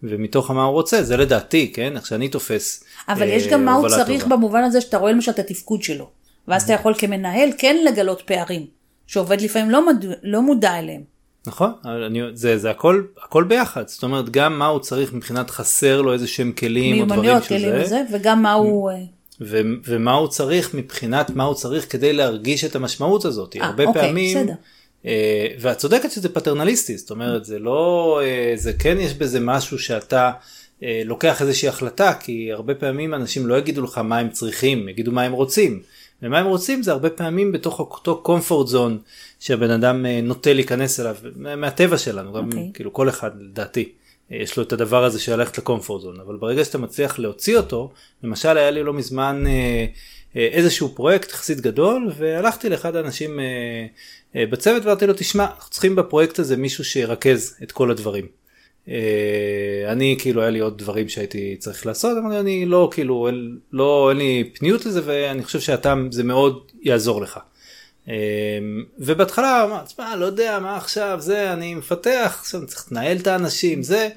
ומתוך 0.03 0.51
מה 0.51 0.65
הוא 0.65 0.73
רוצה, 0.73 1.03
זה 1.03 1.17
לדעתי, 1.17 1.73
כן? 1.75 1.97
איך 1.97 2.07
שאני 2.07 2.29
תופס 2.29 2.85
אבל 3.09 3.29
יש 3.29 3.47
אה, 3.47 3.51
גם 3.51 3.65
מה 3.65 3.75
הוא 3.75 3.89
צריך 3.89 4.23
טובה. 4.23 4.37
במובן 4.37 4.65
הזה 4.65 4.81
שאתה 4.81 4.97
רואה 4.97 5.13
למשל 5.13 5.31
את 5.31 5.39
התפקוד 5.39 5.83
שלו. 5.83 6.11
ואז 6.49 6.63
אתה 6.63 6.73
יכול 6.73 6.95
כמנהל 6.99 7.51
כן 7.59 7.77
לגלות 7.85 8.23
פערים, 8.27 8.67
שעובד 9.07 9.41
לפעמים 9.41 9.71
לא, 9.71 9.87
מד... 9.87 10.05
לא 10.23 10.43
מודע 10.43 10.79
אליהם. 10.79 11.13
נכון, 11.47 11.71
אני, 11.85 12.21
זה, 12.35 12.59
זה 12.59 12.71
הכל, 12.71 13.03
הכל 13.25 13.45
ביחד, 13.45 13.89
זאת 13.89 14.03
אומרת 14.03 14.31
גם 14.31 14.59
מה 14.59 14.67
הוא 14.67 14.81
צריך 14.81 15.13
מבחינת 15.13 15.51
חסר 15.51 16.03
לו 16.03 16.13
איזה 16.13 16.27
שהם 16.27 16.53
כלים 16.53 17.01
או 17.01 17.07
דברים 17.07 17.21
מיומנויות, 17.21 17.45
של 17.45 17.59
כלים 17.59 18.07
וגם 18.13 18.43
מה 18.43 18.53
הוא... 18.53 18.91
אה, 18.91 18.97
ו, 19.41 19.61
ומה 19.85 20.13
הוא 20.13 20.29
צריך 20.29 20.75
מבחינת 20.75 21.31
מה 21.31 21.45
הוא 21.45 21.55
צריך 21.55 21.93
כדי 21.93 22.13
להרגיש 22.13 22.65
את 22.65 22.77
המשמעות 22.77 23.25
הזאת. 23.25 23.57
אה, 23.57 23.67
הרבה 23.67 23.85
אוקיי, 23.85 24.03
פעמים, 24.03 24.39
בסדר. 24.39 24.55
אה, 25.07 25.47
ואת 25.61 25.79
צודקת 25.79 26.11
שזה 26.11 26.29
פטרנליסטי, 26.29 26.97
זאת 26.97 27.11
אומרת 27.11 27.45
זה 27.45 27.59
לא, 27.59 28.21
זה 28.55 28.73
כן 28.73 28.97
יש 29.01 29.15
בזה 29.15 29.41
משהו 29.41 29.79
שאתה 29.79 30.31
לוקח 31.05 31.43
איזושהי 31.43 31.69
החלטה, 31.69 32.13
כי 32.21 32.53
הרבה 32.53 32.75
פעמים 32.75 33.15
אנשים 33.15 33.47
לא 33.47 33.59
יגידו 33.59 33.83
לך 33.83 33.99
מה 33.99 34.19
הם 34.19 34.31
צריכים, 34.31 34.89
יגידו 34.89 35.13
מה 35.13 35.23
הם 35.23 35.33
רוצים. 35.33 35.83
ומה 36.23 36.39
הם 36.39 36.47
רוצים 36.47 36.83
זה 36.83 36.93
הרבה 36.93 37.11
פעמים 37.11 37.53
בתוך 37.53 37.81
אותו 37.81 38.23
comfort 38.27 38.73
zone 38.73 39.11
שהבן 39.41 39.71
אדם 39.71 40.07
אה, 40.07 40.21
נוטה 40.23 40.53
להיכנס 40.53 41.01
אליו 41.01 41.17
מה- 41.37 41.57
מהטבע 41.57 41.99
שלנו 41.99 42.33
גם 42.33 42.47
אוקיי. 42.47 42.71
כאילו 42.75 42.93
כל 42.93 43.09
אחד 43.09 43.31
לדעתי 43.41 43.93
אה, 44.33 44.37
יש 44.37 44.57
לו 44.57 44.63
את 44.63 44.73
הדבר 44.73 45.05
הזה 45.05 45.21
של 45.21 45.37
ללכת 45.37 45.59
לקומפורט 45.59 46.03
זון 46.03 46.21
אבל 46.21 46.37
ברגע 46.37 46.65
שאתה 46.65 46.79
מצליח 46.79 47.19
להוציא 47.19 47.57
אותו 47.57 47.91
למשל 48.23 48.57
היה 48.57 48.71
לי 48.71 48.83
לא 48.83 48.93
מזמן 48.93 49.45
אה, 49.47 49.87
איזשהו 50.37 50.89
פרויקט 50.95 51.31
יחסית 51.31 51.61
גדול 51.61 52.11
והלכתי 52.19 52.69
לאחד 52.69 52.97
האנשים 52.97 53.41
בצוות 54.35 54.83
ואמרתי 54.85 55.07
לו 55.07 55.13
תשמע 55.17 55.45
אנחנו 55.45 55.71
צריכים 55.71 55.97
בפרויקט 55.97 56.39
הזה 56.39 56.57
מישהו 56.57 56.85
שירכז 56.85 57.57
את 57.63 57.73
כל 57.73 57.91
הדברים. 57.91 58.42
אה, 58.89 59.85
אני 59.89 60.17
כאילו 60.19 60.41
היה 60.41 60.51
לי 60.51 60.59
עוד 60.59 60.79
דברים 60.79 61.09
שהייתי 61.09 61.57
צריך 61.59 61.87
לעשות 61.87 62.19
אמרתי 62.19 62.41
אני 62.41 62.67
לא 62.67 62.89
כאילו 62.93 63.27
אין, 63.27 63.59
לא 63.73 64.11
אין 64.11 64.19
לי 64.19 64.51
פניות 64.55 64.87
לזה 64.87 65.01
ואני 65.05 65.45
חושב 65.45 65.61
שאתה 65.61 65.95
זה 66.11 66.25
מאוד 66.25 66.63
יעזור 66.83 67.23
לך. 67.23 67.39
אה, 68.09 68.15
ובהתחלה 68.99 69.65
אמרתי 69.65 69.87
תשמע 69.87 70.17
לא 70.17 70.27
יודע 70.27 70.59
מה 70.59 70.77
עכשיו 70.77 71.19
זה 71.21 71.53
אני 71.53 71.75
מפתח 71.75 72.37
עכשיו 72.41 72.61
אני 72.61 72.69
צריך 72.69 72.93
לנהל 72.93 73.17
את 73.17 73.27
האנשים 73.27 73.83
זה 73.83 74.09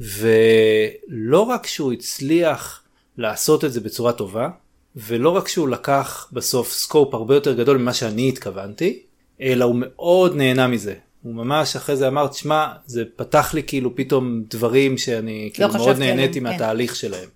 ולא 0.00 1.40
רק 1.40 1.66
שהוא 1.66 1.92
הצליח 1.92 2.82
לעשות 3.18 3.64
את 3.64 3.72
זה 3.72 3.80
בצורה 3.80 4.12
טובה 4.12 4.48
ולא 4.96 5.30
רק 5.30 5.48
שהוא 5.48 5.68
לקח 5.68 6.28
בסוף 6.32 6.72
סקופ 6.72 7.14
הרבה 7.14 7.34
יותר 7.34 7.52
גדול 7.52 7.78
ממה 7.78 7.94
שאני 7.94 8.28
התכוונתי 8.28 9.02
אלא 9.40 9.64
הוא 9.64 9.76
מאוד 9.78 10.36
נהנה 10.36 10.66
מזה. 10.66 10.94
הוא 11.24 11.34
ממש 11.34 11.76
אחרי 11.76 11.96
זה 11.96 12.08
אמר 12.08 12.26
תשמע 12.26 12.66
זה 12.86 13.04
פתח 13.16 13.54
לי 13.54 13.62
כאילו 13.62 13.96
פתאום 13.96 14.42
דברים 14.50 14.98
שאני 14.98 15.50
כאילו 15.54 15.68
מאוד 15.68 15.80
חשבתי 15.80 15.98
נהניתי 16.00 16.22
עליהם, 16.22 16.32
כן. 16.32 16.42
מהתהליך 16.42 16.96
שלהם. 16.96 17.28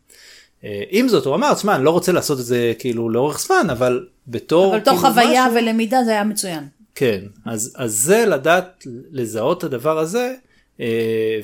אה, 0.64 0.82
עם 0.90 1.08
זאת 1.08 1.26
הוא 1.26 1.34
אמר 1.34 1.54
תשמע 1.54 1.74
אני 1.76 1.84
לא 1.84 1.90
רוצה 1.90 2.12
לעשות 2.12 2.40
את 2.40 2.44
זה 2.44 2.72
כאילו 2.78 3.10
לאורך 3.10 3.40
זמן 3.40 3.66
אבל 3.70 4.06
בתור 4.28 4.74
אבל 4.76 4.84
תוך 4.84 5.00
כאילו 5.00 5.14
חוויה 5.14 5.46
משהו- 5.46 5.56
ולמידה 5.56 6.04
זה 6.04 6.10
היה 6.10 6.24
מצוין. 6.24 6.64
כן, 6.94 7.20
אז, 7.46 7.72
אז 7.76 7.94
זה 7.94 8.26
לדעת 8.26 8.84
לזהות 9.12 9.58
את 9.58 9.64
הדבר 9.64 9.98
הזה, 9.98 10.34
אה, 10.80 10.86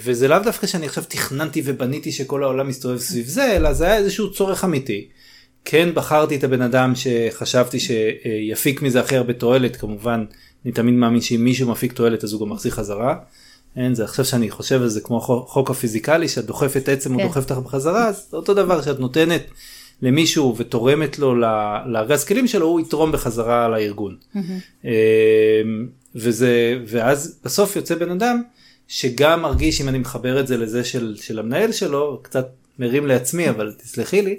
וזה 0.04 0.28
לאו 0.28 0.38
דווקא 0.38 0.66
שאני 0.66 0.86
עכשיו 0.86 1.04
תכננתי 1.08 1.62
ובניתי 1.64 2.12
שכל 2.12 2.42
העולם 2.42 2.68
מסתובב 2.68 2.98
סביב 2.98 3.26
זה, 3.26 3.56
אלא 3.56 3.72
זה 3.72 3.84
היה 3.84 3.96
איזשהו 3.96 4.32
צורך 4.32 4.64
אמיתי. 4.64 5.08
כן 5.64 5.88
בחרתי 5.94 6.36
את 6.36 6.44
הבן 6.44 6.62
אדם 6.62 6.92
שחשבתי 6.94 7.78
שיפיק 7.80 8.82
מזה 8.82 9.00
הכי 9.00 9.16
הרבה 9.16 9.32
תועלת, 9.32 9.76
כמובן 9.76 10.24
אני 10.64 10.73
תמיד 10.73 10.94
מאמין 10.94 11.21
שאם 11.21 11.44
מישהו 11.44 11.71
מפיק 11.71 11.92
תועלת 11.92 12.25
אז 12.25 12.33
הוא 12.33 12.40
גם 12.40 12.52
מחזיר 12.52 12.73
חזרה. 12.73 13.16
אין, 13.76 13.94
זה 13.94 14.04
עכשיו 14.04 14.25
שאני 14.25 14.50
חושב 14.50 14.83
על 14.83 14.88
זה 14.88 15.00
כמו 15.00 15.16
החוק 15.18 15.71
הפיזיקלי 15.71 16.28
שאת 16.28 16.44
דוחפת 16.44 16.88
עצם 16.88 17.11
כן. 17.11 17.14
הוא 17.14 17.23
דוחף 17.23 17.50
אותך 17.50 17.59
בחזרה 17.64 18.09
אז 18.09 18.26
זה 18.30 18.37
אותו 18.37 18.54
דבר 18.54 18.83
שאת 18.83 19.00
נותנת 19.00 19.42
למישהו 20.02 20.56
ותורמת 20.56 21.18
לו 21.18 21.35
לארגז 21.87 22.25
כלים 22.25 22.47
שלו 22.47 22.66
הוא 22.66 22.80
יתרום 22.80 23.12
בחזרה 23.12 23.68
לארגון. 23.68 24.16
אמ, 24.85 24.90
וזה 26.14 26.78
ואז 26.87 27.38
בסוף 27.44 27.76
יוצא 27.76 27.94
בן 27.94 28.11
אדם 28.11 28.42
שגם 28.88 29.42
מרגיש 29.42 29.80
אם 29.80 29.88
אני 29.88 29.99
מחבר 29.99 30.40
את 30.40 30.47
זה 30.47 30.56
לזה 30.56 30.85
של, 30.85 31.16
של 31.21 31.38
המנהל 31.38 31.73
שלו 31.73 32.21
קצת 32.23 32.49
מרים 32.78 33.06
לעצמי 33.06 33.50
אבל 33.50 33.73
תסלחי 33.78 34.23
לי 34.23 34.38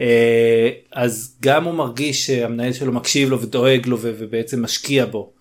אה, 0.00 0.70
אז 0.92 1.36
גם 1.42 1.64
הוא 1.64 1.74
מרגיש 1.74 2.26
שהמנהל 2.26 2.72
שלו 2.72 2.92
מקשיב 2.92 3.30
לו 3.30 3.40
ודואג 3.40 3.86
לו 3.86 3.98
ובעצם 4.00 4.62
משקיע 4.62 5.06
בו 5.06 5.32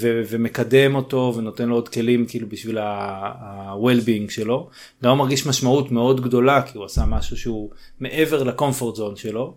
ו- 0.00 0.22
ומקדם 0.28 0.94
אותו 0.94 1.34
ונותן 1.36 1.68
לו 1.68 1.74
עוד 1.74 1.88
כלים 1.88 2.26
כאילו 2.28 2.48
בשביל 2.48 2.78
ה-well-being 2.78 4.30
שלו. 4.30 4.68
גם 5.02 5.10
הוא 5.10 5.18
מרגיש 5.18 5.46
משמעות 5.46 5.90
מאוד 5.90 6.20
גדולה 6.20 6.62
כי 6.62 6.78
הוא 6.78 6.84
עשה 6.84 7.04
משהו 7.04 7.36
שהוא 7.36 7.70
מעבר 8.00 8.42
לקומפורט 8.42 8.96
זון 8.96 9.16
שלו. 9.16 9.54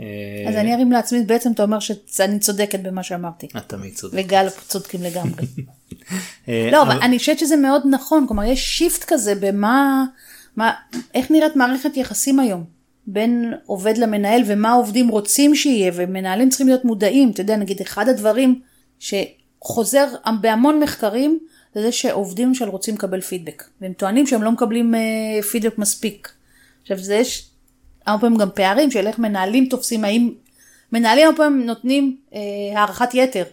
אה, 0.00 0.04
אז 0.48 0.56
אני 0.56 0.74
ארים 0.74 0.92
לעצמי, 0.92 1.22
בעצם 1.22 1.52
אתה 1.52 1.62
אומר 1.62 1.78
שאני 2.06 2.38
צודקת 2.38 2.80
במה 2.80 3.02
שאמרתי. 3.02 3.46
את 3.56 3.62
תמיד 3.66 3.94
צודק. 3.94 4.18
וגל 4.18 4.48
צודקים 4.48 5.02
לגמרי. 5.02 5.42
אה, 6.48 6.68
לא, 6.72 6.82
אבל 6.82 6.98
אני 7.02 7.18
חושבת 7.18 7.38
שזה 7.38 7.56
מאוד 7.56 7.82
נכון, 7.90 8.26
כלומר 8.26 8.44
יש 8.44 8.78
שיפט 8.78 9.04
כזה 9.04 9.34
במה, 9.40 10.04
מה, 10.56 10.72
איך 11.14 11.30
נראית 11.30 11.56
מערכת 11.56 11.96
יחסים 11.96 12.40
היום 12.40 12.64
בין 13.06 13.54
עובד 13.66 13.98
למנהל 13.98 14.42
ומה 14.46 14.70
העובדים 14.70 15.08
רוצים 15.08 15.54
שיהיה 15.54 15.92
ומנהלים 15.94 16.48
צריכים 16.48 16.66
להיות 16.66 16.84
מודעים, 16.84 17.30
אתה 17.30 17.40
יודע, 17.40 17.56
נגיד 17.56 17.80
אחד 17.80 18.08
הדברים 18.08 18.60
שחוזר 18.98 20.06
בהמון 20.40 20.80
מחקרים 20.80 21.38
זה 21.74 21.82
זה 21.82 21.92
שעובדים 21.92 22.48
למשל 22.48 22.68
רוצים 22.68 22.94
לקבל 22.94 23.20
פידבק 23.20 23.64
והם 23.80 23.92
טוענים 23.92 24.26
שהם 24.26 24.42
לא 24.42 24.52
מקבלים 24.52 24.94
אה, 24.94 25.42
פידבק 25.42 25.78
מספיק. 25.78 26.32
עכשיו 26.82 26.98
זה 26.98 27.14
יש 27.14 27.50
הרבה 28.06 28.20
פעמים 28.20 28.38
גם 28.38 28.48
פערים 28.54 28.90
של 28.90 29.06
איך 29.06 29.18
מנהלים 29.18 29.66
תופסים, 29.66 30.04
האם 30.04 30.30
מנהלים 30.92 31.26
הרבה 31.26 31.36
פעמים 31.36 31.66
נותנים 31.66 32.16
אה, 32.34 32.40
הערכת 32.74 33.14
יתר 33.14 33.44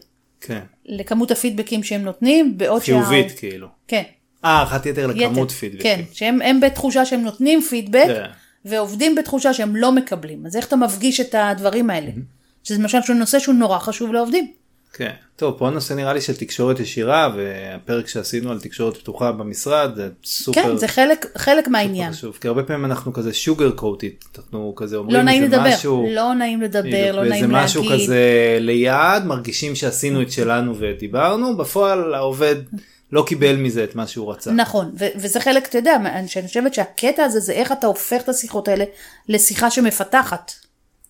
כן. 0.42 0.60
לכמות 0.86 1.32
הפידבקים 1.32 1.84
שהם 1.84 2.02
נותנים, 2.02 2.58
בעוד 2.58 2.82
חיובית 2.82 3.40
כאילו. 3.40 3.68
כן. 3.88 4.04
אה, 4.46 4.50
הערכת 4.50 4.86
יתר 4.86 5.08
לכמות 5.08 5.50
יתר, 5.52 5.60
פידבקים. 5.60 5.84
כן, 5.84 6.02
שהם 6.14 6.42
הם 6.42 6.60
בתחושה 6.60 7.06
שהם 7.06 7.22
נותנים 7.22 7.62
פידבק, 7.62 8.06
כן. 8.08 8.26
ועובדים 8.66 9.16
בתחושה 9.16 9.54
שהם 9.54 9.76
לא 9.76 9.92
מקבלים. 9.92 10.46
אז 10.46 10.56
איך 10.56 10.68
אתה 10.68 10.76
מפגיש 10.76 11.20
את 11.20 11.36
הדברים 11.38 11.90
האלה? 11.90 12.12
שזה 12.64 12.82
למשל 12.82 13.14
נושא 13.14 13.40
שהוא 13.40 13.56
נורא 13.56 13.80
חשוב 13.80 14.14
לעובדים. 14.14 14.52
כן. 14.98 15.12
טוב, 15.36 15.56
פה 15.58 15.68
הנושא 15.68 15.94
נראה 15.94 16.14
לי 16.14 16.22
של 16.22 16.36
תקשורת 16.36 16.80
ישירה, 16.80 17.30
והפרק 17.36 18.08
שעשינו 18.08 18.52
על 18.52 18.60
תקשורת 18.60 18.98
פתוחה 18.98 19.32
במשרד, 19.32 19.96
זה 19.96 20.10
סופר 20.24 20.64
כן, 20.64 20.78
זה 20.78 20.88
חלק, 20.88 21.26
חלק 21.38 21.68
מהעניין. 21.68 22.14
חשוב. 22.14 22.38
כי 22.42 22.48
הרבה 22.48 22.64
פעמים 22.64 22.86
אנחנו 22.86 23.14
כזה 23.14 23.34
שוגר 23.34 23.72
קוטית, 23.72 24.26
אנחנו 24.38 24.74
כזה 24.76 24.96
אומרים 24.96 25.18
לא 25.18 25.24
נעים 25.24 25.44
איזה 25.44 25.58
לדבר, 25.58 25.70
משהו, 25.70 26.08
לא 26.10 26.34
נעים 26.34 26.62
לדבר, 26.62 27.12
לא 27.12 27.20
ואיזה 27.20 27.30
נעים 27.30 27.52
משהו 27.52 27.84
להגיד. 27.84 28.06
כזה 28.06 28.58
ליד, 28.60 29.24
מרגישים 29.26 29.76
שעשינו 29.76 30.22
את 30.22 30.32
שלנו 30.32 30.76
ודיברנו, 30.80 31.58
בפועל 31.58 32.14
העובד 32.14 32.56
לא 33.12 33.24
קיבל 33.28 33.56
מזה 33.56 33.84
את 33.84 33.96
מה 33.96 34.08
שהוא 34.08 34.32
רצה. 34.32 34.52
נכון, 34.52 34.92
ו- 35.00 35.08
וזה 35.16 35.40
חלק, 35.40 35.68
אתה 35.68 35.78
יודע, 35.78 35.96
אני 35.96 36.28
שאני 36.28 36.48
חושבת 36.48 36.74
שהקטע 36.74 37.24
הזה 37.24 37.40
זה 37.40 37.54
איך 37.54 37.72
אתה 37.72 37.88
הופך 37.88 38.22
את 38.22 38.30
השיחות 38.30 38.68
האלה 38.68 38.86
לשיחה 39.30 39.72
שמפתחת. 39.72 40.52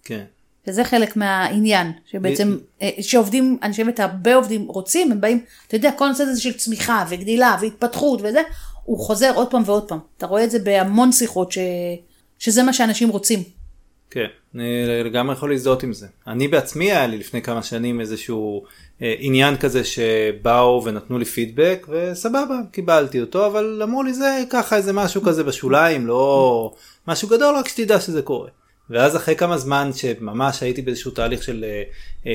כן. 0.04 0.24
וזה 0.68 0.84
חלק 0.84 1.16
מהעניין, 1.16 1.92
שבעצם, 2.12 2.58
אה, 2.82 2.90
שעובדים, 3.02 3.58
אני 3.64 3.72
חושבת 3.72 4.00
הרבה 4.00 4.36
עובדים 4.36 4.68
רוצים, 4.68 5.12
הם 5.12 5.22
באים, 5.22 5.44
אתה 5.68 5.76
יודע, 5.76 5.92
כל 5.92 6.06
הנושא 6.06 6.24
הזה 6.24 6.42
של 6.42 6.54
צמיחה 6.54 7.06
וגדילה 7.10 7.58
והתפתחות 7.62 8.22
וזה, 8.24 8.42
הוא 8.84 9.00
חוזר 9.00 9.32
עוד 9.36 9.52
פעם 9.52 9.64
ועוד 9.66 9.88
פעם. 9.88 10.00
אתה 10.18 10.26
רואה 10.26 10.44
את 10.44 10.52
זה 10.52 10.60
בהמון 10.60 11.12
שיחות, 11.12 11.52
ש... 11.52 11.58
שזה 12.40 12.64
מה 12.64 12.74
שאנשים 12.74 13.10
רוצים. 13.10 13.44
כן, 14.10 14.28
אני 14.56 14.64
לגמרי 15.04 15.34
יכול 15.36 15.50
להזדהות 15.50 15.84
עם 15.84 15.94
זה. 15.94 16.08
אני 16.28 16.48
בעצמי 16.48 16.92
היה 16.92 17.08
לי 17.08 17.18
לפני 17.18 17.42
כמה 17.42 17.64
שנים 17.64 18.02
איזשהו 18.02 18.64
אה, 19.02 19.16
עניין 19.20 19.58
כזה 19.58 19.84
שבאו 19.84 20.84
ונתנו 20.86 21.18
לי 21.18 21.26
פידבק 21.26 21.88
וסבבה, 21.90 22.60
קיבלתי 22.72 23.22
אותו, 23.22 23.46
אבל 23.46 23.80
אמרו 23.84 24.04
לי 24.04 24.14
זה 24.14 24.44
ככה 24.50 24.76
איזה 24.76 24.94
משהו 24.94 25.22
כזה 25.22 25.44
בשוליים, 25.44 26.08
לא 26.08 26.74
משהו 27.08 27.28
גדול, 27.28 27.56
רק 27.56 27.68
שתדע 27.68 28.00
שזה 28.00 28.22
קורה. 28.22 28.50
ואז 28.90 29.16
אחרי 29.16 29.36
כמה 29.36 29.58
זמן 29.58 29.90
שממש 29.94 30.64
הייתי 30.64 30.82
באיזשהו 30.82 31.12
תהליך 31.12 31.44
של 31.44 31.66
אה, 31.68 31.84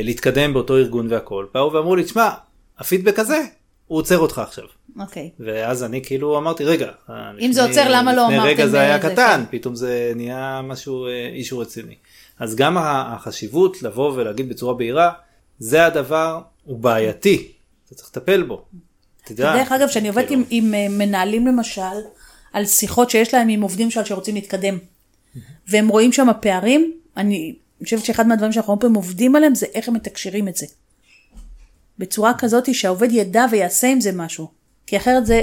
להתקדם 0.02 0.52
באותו 0.54 0.76
ארגון 0.76 1.06
והכל, 1.12 1.46
באו 1.54 1.72
ואמרו 1.72 1.96
לי, 1.96 2.04
תשמע, 2.04 2.30
הפידבק 2.78 3.18
הזה, 3.18 3.38
הוא 3.86 3.98
עוצר 3.98 4.18
אותך 4.18 4.38
עכשיו. 4.38 4.64
אוקיי. 5.00 5.30
ואז 5.40 5.84
אני 5.84 6.02
כאילו 6.04 6.38
אמרתי 6.38 6.64
רגע, 6.64 6.90
אה, 7.10 7.30
אם 7.40 7.52
זה 7.52 7.60
לפני- 7.62 7.70
עוצר, 7.78 7.90
למה 7.94 8.14
לא 8.14 8.24
לפני 8.24 8.38
רגע 8.38 8.48
אמרתם, 8.48 8.68
זה 8.70 8.80
היה 8.80 8.98
זה 9.02 9.08
קטן, 9.10 9.44
כן. 9.50 9.58
פתאום 9.58 9.74
זה 9.74 10.12
נהיה 10.16 10.60
משהו 10.64 11.06
אישו 11.32 11.58
רציני. 11.58 11.94
אז 12.38 12.56
גם 12.56 12.76
החשיבות 12.78 13.82
לבוא 13.82 14.12
ולהגיד 14.14 14.48
בצורה 14.48 14.74
בהירה, 14.74 15.12
זה 15.58 15.86
הדבר, 15.86 16.40
הוא 16.64 16.78
בעייתי, 16.78 17.52
אתה 17.86 17.94
צריך 17.94 18.08
לטפל 18.08 18.42
בו. 18.42 18.64
תדע. 19.24 19.56
דרך 19.56 19.72
אגב, 19.72 19.88
כשאני 19.88 20.08
עובדת 20.08 20.26
כאילו, 20.26 20.42
עם, 20.50 20.74
עם 20.74 20.98
מנהלים 20.98 21.46
למשל, 21.46 21.82
על 22.52 22.66
שיחות 22.66 23.10
שיש 23.10 23.34
להם 23.34 23.48
עם 23.48 23.62
עובדים 23.62 23.90
שרוצים 23.90 24.34
להתקדם, 24.34 24.78
והם 25.68 25.88
רואים 25.88 26.12
שם 26.12 26.28
פערים, 26.40 26.92
אני 27.16 27.54
חושבת 27.84 28.04
שאחד 28.04 28.26
מהדברים 28.26 28.52
שאנחנו 28.52 28.72
הרבה 28.72 28.80
פעמים 28.80 28.96
עובדים 28.96 29.36
עליהם 29.36 29.54
זה 29.54 29.66
איך 29.74 29.88
הם 29.88 29.94
מתקשרים 29.94 30.48
את 30.48 30.56
זה. 30.56 30.66
בצורה 31.98 32.32
כזאת 32.38 32.74
שהעובד 32.74 33.08
ידע 33.12 33.46
ויעשה 33.50 33.88
עם 33.88 34.00
זה 34.00 34.12
משהו. 34.12 34.48
כי 34.86 34.96
אחרת 34.96 35.26
זה 35.26 35.42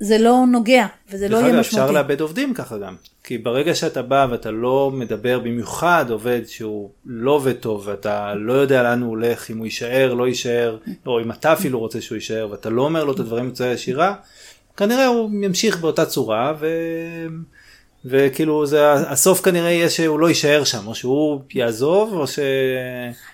זה 0.00 0.18
לא 0.18 0.44
נוגע, 0.52 0.86
וזה 1.10 1.28
לא 1.28 1.36
יהיה 1.36 1.60
משמעותי. 1.60 1.66
אפשר 1.66 1.90
לאבד 1.90 2.20
עובדים 2.20 2.54
ככה 2.54 2.78
גם. 2.78 2.94
כי 3.24 3.38
ברגע 3.38 3.74
שאתה 3.74 4.02
בא 4.02 4.26
ואתה 4.30 4.50
לא 4.50 4.90
מדבר 4.94 5.38
במיוחד 5.38 6.06
עובד 6.10 6.40
שהוא 6.46 6.90
לא 7.06 7.30
עובד 7.30 7.52
טוב 7.52 7.82
ואתה 7.86 8.34
לא 8.34 8.52
יודע 8.52 8.82
לאן 8.82 9.02
הוא 9.02 9.10
הולך, 9.10 9.50
אם 9.50 9.58
הוא 9.58 9.66
יישאר, 9.66 10.14
לא 10.14 10.28
יישאר, 10.28 10.78
או 11.06 11.20
אם 11.20 11.30
אתה 11.30 11.52
אפילו 11.52 11.78
רוצה 11.78 12.00
שהוא 12.00 12.16
יישאר 12.16 12.48
ואתה 12.50 12.70
לא 12.70 12.82
אומר 12.82 13.04
לו 13.04 13.12
את 13.12 13.20
הדברים 13.20 13.50
בצורה 13.50 13.70
ישירה, 13.70 14.14
כנראה 14.76 15.06
הוא 15.06 15.30
ימשיך 15.44 15.80
באותה 15.80 16.06
צורה 16.06 16.52
ו... 16.60 16.66
וכאילו 18.08 18.66
זה 18.66 18.92
הסוף 18.92 19.40
כנראה 19.40 19.70
יהיה 19.70 19.90
שהוא 19.90 20.18
לא 20.18 20.28
יישאר 20.28 20.64
שם 20.64 20.86
או 20.86 20.94
שהוא 20.94 21.40
יעזוב 21.54 22.12
או 22.12 22.26
ש... 22.26 22.38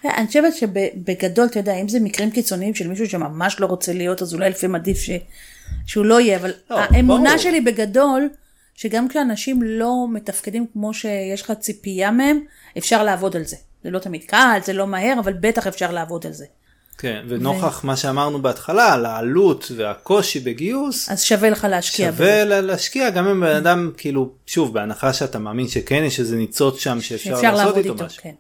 אני 0.05 0.27
חושבת 0.27 0.55
שבגדול, 0.55 1.47
אתה 1.47 1.59
יודע, 1.59 1.75
אם 1.75 1.89
זה 1.89 2.01
מקרים 2.01 2.31
קיצוניים 2.31 2.75
של 2.75 2.89
מישהו 2.89 3.09
שממש 3.09 3.61
לא 3.61 3.67
רוצה 3.67 3.93
להיות, 3.93 4.23
אז 4.23 4.35
אולי 4.35 4.51
לפעמים 4.51 4.75
עדיף 4.75 4.99
ש... 4.99 5.11
שהוא 5.87 6.05
לא 6.05 6.21
יהיה, 6.21 6.37
אבל 6.37 6.53
לא, 6.71 6.79
האמונה 6.79 7.31
ברור. 7.31 7.43
שלי 7.43 7.61
בגדול, 7.61 8.29
שגם 8.75 9.09
כשאנשים 9.09 9.63
לא 9.63 10.07
מתפקדים 10.13 10.67
כמו 10.73 10.95
שיש 10.95 11.43
לך 11.43 11.53
ציפייה 11.61 12.11
מהם, 12.11 12.41
אפשר 12.79 13.03
לעבוד 13.03 13.37
על 13.37 13.45
זה. 13.45 13.57
זה 13.85 13.91
לא 13.91 13.99
תמיד 13.99 14.25
קל, 14.25 14.59
זה 14.65 14.73
לא 14.73 14.87
מהר, 14.87 15.15
אבל 15.19 15.33
בטח 15.33 15.67
אפשר 15.67 15.93
לעבוד 15.93 16.27
על 16.27 16.33
זה. 16.33 16.47
כן, 17.03 17.23
ונוכח 17.29 17.85
מה 17.85 17.97
שאמרנו 17.97 18.43
בהתחלה 18.43 18.93
על 18.93 19.07
העלות 19.07 19.73
והקושי 19.77 20.41
בגיוס, 20.41 21.09
אז 21.11 21.23
שווה 21.23 21.51
לך 21.51 21.67
להשקיע. 21.71 22.11
שווה 22.13 22.45
לה- 22.45 22.61
להשקיע 22.61 23.11
גם 23.11 23.29
אם 23.29 23.41
בן 23.41 23.57
אדם 23.57 23.91
כאילו 23.97 24.31
שוב 24.47 24.75
בהנחה 24.75 25.13
שאתה 25.13 25.39
מאמין 25.39 25.69
שכן 25.69 26.03
יש 26.07 26.21
איזה 26.21 26.37
ניצוץ 26.37 26.79
שם 26.81 27.01
שאפשר 27.01 27.35
אפשר 27.35 27.55
לעשות 27.55 27.77
איתו 27.77 27.93
איתו, 27.93 28.05
משהו. 28.05 28.23
כן. 28.23 28.35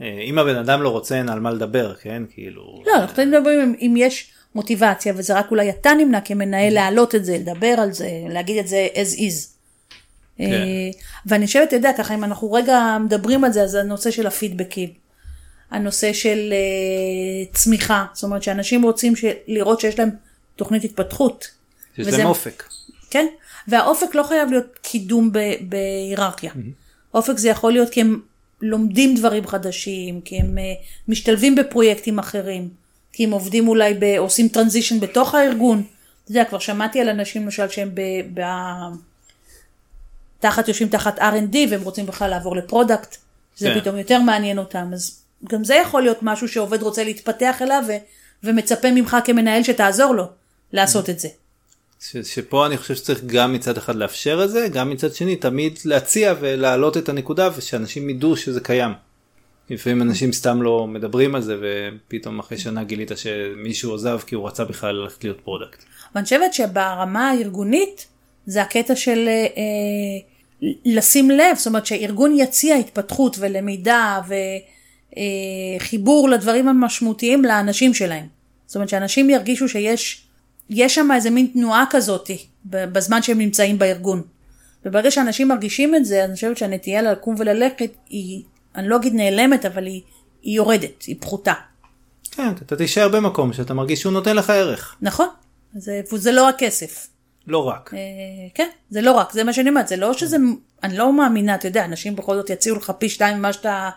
אה, 0.00 0.20
אם 0.24 0.38
הבן 0.38 0.56
אדם 0.56 0.82
לא 0.82 0.88
רוצה 0.88 1.14
אין 1.18 1.28
על 1.28 1.40
מה 1.40 1.50
לדבר 1.50 1.94
כן 1.94 2.22
כאילו 2.34 2.82
לא, 2.86 2.96
אנחנו 2.96 3.14
תמיד 3.16 3.28
מדברים 3.28 3.74
אם- 3.80 3.94
יש 3.98 4.30
מוטיבציה, 4.54 5.12
וזה 5.16 5.34
רק 5.38 5.50
אולי 5.50 5.70
אתה 5.70 5.90
נמנע 5.98 6.20
כמנהל 6.20 6.72
להעלות 6.74 7.14
את 7.14 7.24
זה, 7.24 7.36
לדבר 7.38 7.74
על 7.78 7.92
זה, 7.92 8.08
להגיד 8.28 8.58
את 8.58 8.68
זה 8.68 8.88
as 8.94 9.16
is. 9.18 9.48
כן. 10.38 10.44
אה, 10.44 10.50
ואני 11.26 11.46
חושבת, 11.46 11.68
אתה 11.68 11.76
יודע, 11.76 11.90
ככה, 11.98 12.14
אם 12.14 12.24
אנחנו 12.24 12.52
רגע 12.52 12.96
מדברים 13.04 13.44
על 13.44 13.52
זה, 13.52 13.62
אז 13.62 13.74
הנושא 13.74 14.10
של 14.10 14.26
הפידבקים, 14.26 15.03
הנושא 15.74 16.12
של 16.12 16.52
אה, 16.52 17.52
צמיחה, 17.54 18.04
זאת 18.12 18.24
אומרת 18.24 18.42
שאנשים 18.42 18.82
רוצים 18.82 19.12
לראות 19.46 19.80
שיש 19.80 19.98
להם 19.98 20.10
תוכנית 20.56 20.84
התפתחות. 20.84 21.48
שיש 21.96 22.06
וזה- 22.06 22.18
להם 22.18 22.26
אופק. 22.26 22.62
כן, 23.10 23.26
והאופק 23.68 24.14
לא 24.14 24.22
חייב 24.22 24.50
להיות 24.50 24.78
קידום 24.82 25.30
בהיררכיה. 25.60 26.52
אופק 27.14 27.36
זה 27.38 27.48
יכול 27.48 27.72
להיות 27.72 27.90
כי 27.90 28.00
הם 28.00 28.20
לומדים 28.60 29.14
דברים 29.14 29.46
חדשים, 29.46 30.20
כי 30.20 30.36
הם 30.40 30.58
אה, 30.58 30.62
משתלבים 31.08 31.54
בפרויקטים 31.54 32.18
אחרים, 32.18 32.68
כי 33.12 33.24
הם 33.24 33.30
עובדים 33.30 33.68
אולי, 33.68 33.94
ב- 33.98 34.16
עושים 34.18 34.48
טרנזישן 34.48 35.00
בתוך 35.00 35.34
הארגון. 35.34 35.82
אתה 36.24 36.30
יודע, 36.30 36.44
כבר 36.44 36.58
שמעתי 36.58 37.00
על 37.00 37.08
אנשים 37.08 37.42
למשל 37.42 37.68
שהם 37.68 37.90
ב... 37.94 38.00
ב... 38.34 38.42
תחת, 40.40 40.68
יושבים 40.68 40.88
תחת 40.88 41.18
R&D 41.18 41.56
והם 41.70 41.82
רוצים 41.82 42.06
בכלל 42.06 42.30
לעבור 42.30 42.56
ל 42.56 42.63
product, 42.63 43.16
זה 43.56 43.68
כן. 43.74 43.80
פתאום 43.80 43.96
יותר 43.98 44.18
מעניין 44.20 44.58
אותם, 44.58 44.90
אז 44.92 45.20
גם 45.48 45.64
זה 45.64 45.74
יכול 45.74 46.02
להיות 46.02 46.18
משהו 46.22 46.48
שעובד 46.48 46.82
רוצה 46.82 47.04
להתפתח 47.04 47.62
אליו 47.62 47.82
ו... 47.88 47.92
ומצפה 48.44 48.90
ממך 48.90 49.16
כמנהל 49.24 49.62
שתעזור 49.62 50.14
לו 50.14 50.24
לעשות 50.72 51.10
את 51.10 51.18
זה. 51.18 51.28
ש, 52.00 52.16
שפה 52.16 52.66
אני 52.66 52.76
חושב 52.76 52.94
שצריך 52.94 53.24
גם 53.26 53.52
מצד 53.52 53.76
אחד 53.76 53.96
לאפשר 53.96 54.44
את 54.44 54.50
זה 54.50 54.68
גם 54.72 54.90
מצד 54.90 55.14
שני 55.14 55.36
תמיד 55.36 55.78
להציע 55.84 56.34
ולהעלות 56.40 56.96
את 56.96 57.08
הנקודה 57.08 57.50
ושאנשים 57.56 58.10
ידעו 58.10 58.36
שזה 58.36 58.60
קיים. 58.60 58.92
לפעמים 59.70 60.02
אנשים 60.02 60.32
סתם 60.32 60.62
לא 60.62 60.86
מדברים 60.86 61.34
על 61.34 61.42
זה 61.42 61.56
ופתאום 61.60 62.38
אחרי 62.38 62.58
שנה 62.58 62.84
גילית 62.84 63.10
שמישהו 63.16 63.90
עוזב 63.90 64.20
כי 64.26 64.34
הוא 64.34 64.46
רצה 64.46 64.64
בכלל 64.64 64.94
ללכת 64.94 65.24
להיות 65.24 65.40
product. 65.40 65.84
ואני 66.14 66.24
חושבת 66.24 66.54
שברמה 66.54 67.30
הארגונית 67.30 68.06
זה 68.46 68.62
הקטע 68.62 68.96
של 68.96 69.28
אה, 69.28 69.46
אה, 69.56 70.68
לשים 70.84 71.30
לב, 71.30 71.56
זאת 71.56 71.66
אומרת 71.66 71.86
שהארגון 71.86 72.34
יציע 72.38 72.76
התפתחות 72.76 73.36
ולמידה 73.40 74.20
וחיבור 75.80 76.28
לדברים 76.28 76.68
המשמעותיים 76.68 77.44
לאנשים 77.44 77.94
שלהם. 77.94 78.26
זאת 78.66 78.76
אומרת 78.76 78.88
שאנשים 78.88 79.30
ירגישו 79.30 79.68
שיש 79.68 80.24
יש 80.70 80.94
שם 80.94 81.08
איזה 81.14 81.30
מין 81.30 81.46
תנועה 81.52 81.84
כזאת 81.90 82.30
בזמן 82.64 83.22
שהם 83.22 83.38
נמצאים 83.38 83.78
בארגון. 83.78 84.22
וברגע 84.84 85.10
שאנשים 85.10 85.48
מרגישים 85.48 85.94
את 85.94 86.04
זה, 86.04 86.24
אני 86.24 86.34
חושבת 86.34 86.56
שהנטייה 86.56 87.02
לקום 87.02 87.34
וללכת 87.38 87.90
היא, 88.08 88.42
אני 88.74 88.88
לא 88.88 88.96
אגיד 88.96 89.14
נעלמת, 89.14 89.66
אבל 89.66 89.86
היא, 89.86 90.02
היא 90.42 90.56
יורדת, 90.56 91.02
היא 91.02 91.16
פחותה. 91.20 91.52
כן, 92.30 92.48
אתה 92.62 92.76
תישאר 92.76 93.08
במקום 93.08 93.52
שאתה 93.52 93.74
מרגיש 93.74 94.00
שהוא 94.00 94.12
נותן 94.12 94.36
לך 94.36 94.50
ערך. 94.50 94.96
נכון? 95.02 95.28
זה, 95.74 96.00
וזה 96.12 96.32
לא 96.32 96.44
רק 96.44 96.54
כסף. 96.58 97.08
לא 97.46 97.68
רק. 97.68 97.94
אה, 97.94 97.98
כן, 98.54 98.68
זה 98.90 99.00
לא 99.00 99.12
רק, 99.12 99.32
זה 99.32 99.44
מה 99.44 99.52
שאני 99.52 99.68
אומרת, 99.68 99.88
זה 99.88 99.96
לא 99.96 100.12
שזה, 100.12 100.36
אני 100.82 100.96
לא 100.96 101.12
מאמינה, 101.12 101.54
אתה 101.54 101.68
יודע, 101.68 101.84
אנשים 101.84 102.16
בכל 102.16 102.36
זאת 102.36 102.50
יציעו 102.50 102.76
לך 102.76 102.92
פי 102.98 103.08
שתיים 103.08 103.38
ממה 103.38 103.52
שאתה 103.52 103.70
אה, 103.70 103.90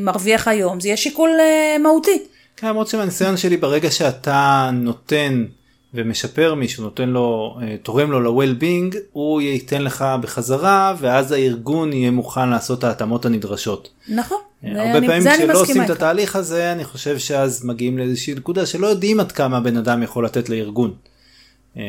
מרוויח 0.00 0.48
היום, 0.48 0.80
זה 0.80 0.88
יהיה 0.88 0.96
שיקול 0.96 1.30
אה, 1.40 1.78
מהותי. 1.78 2.22
כן, 2.56 2.66
למרות 2.68 2.88
שמהניסיון 2.88 3.36
שלי 3.36 3.56
ברגע 3.56 3.90
שאתה 3.90 4.70
נותן 4.72 5.44
ומשפר 5.94 6.54
מישהו 6.54 6.84
נותן 6.84 7.08
לו 7.08 7.56
אה, 7.62 7.76
תורם 7.82 8.10
לו 8.10 8.20
ל-well-being 8.20 8.96
הוא 9.12 9.40
ייתן 9.40 9.82
לך 9.82 10.04
בחזרה 10.20 10.94
ואז 10.98 11.32
הארגון 11.32 11.92
יהיה 11.92 12.10
מוכן 12.10 12.48
לעשות 12.48 12.78
את 12.78 12.84
ההתאמות 12.84 13.24
הנדרשות. 13.26 13.88
נכון, 14.08 14.38
אה, 14.64 14.70
הרבה 14.70 14.98
אני- 14.98 15.06
פעמים 15.06 15.22
כשלא 15.32 15.60
עושים 15.60 15.82
את. 15.82 15.90
התהליך 15.90 16.36
הזה 16.36 16.72
אני 16.72 16.84
חושב 16.84 17.18
שאז 17.18 17.64
מגיעים 17.64 17.98
לאיזושהי 17.98 18.34
נקודה 18.34 18.66
שלא 18.66 18.86
יודעים 18.86 19.20
עד 19.20 19.32
כמה 19.32 19.56
הבן 19.56 19.76
אדם 19.76 20.02
יכול 20.02 20.24
לתת 20.24 20.48
לארגון. 20.48 20.94
אה, 21.76 21.82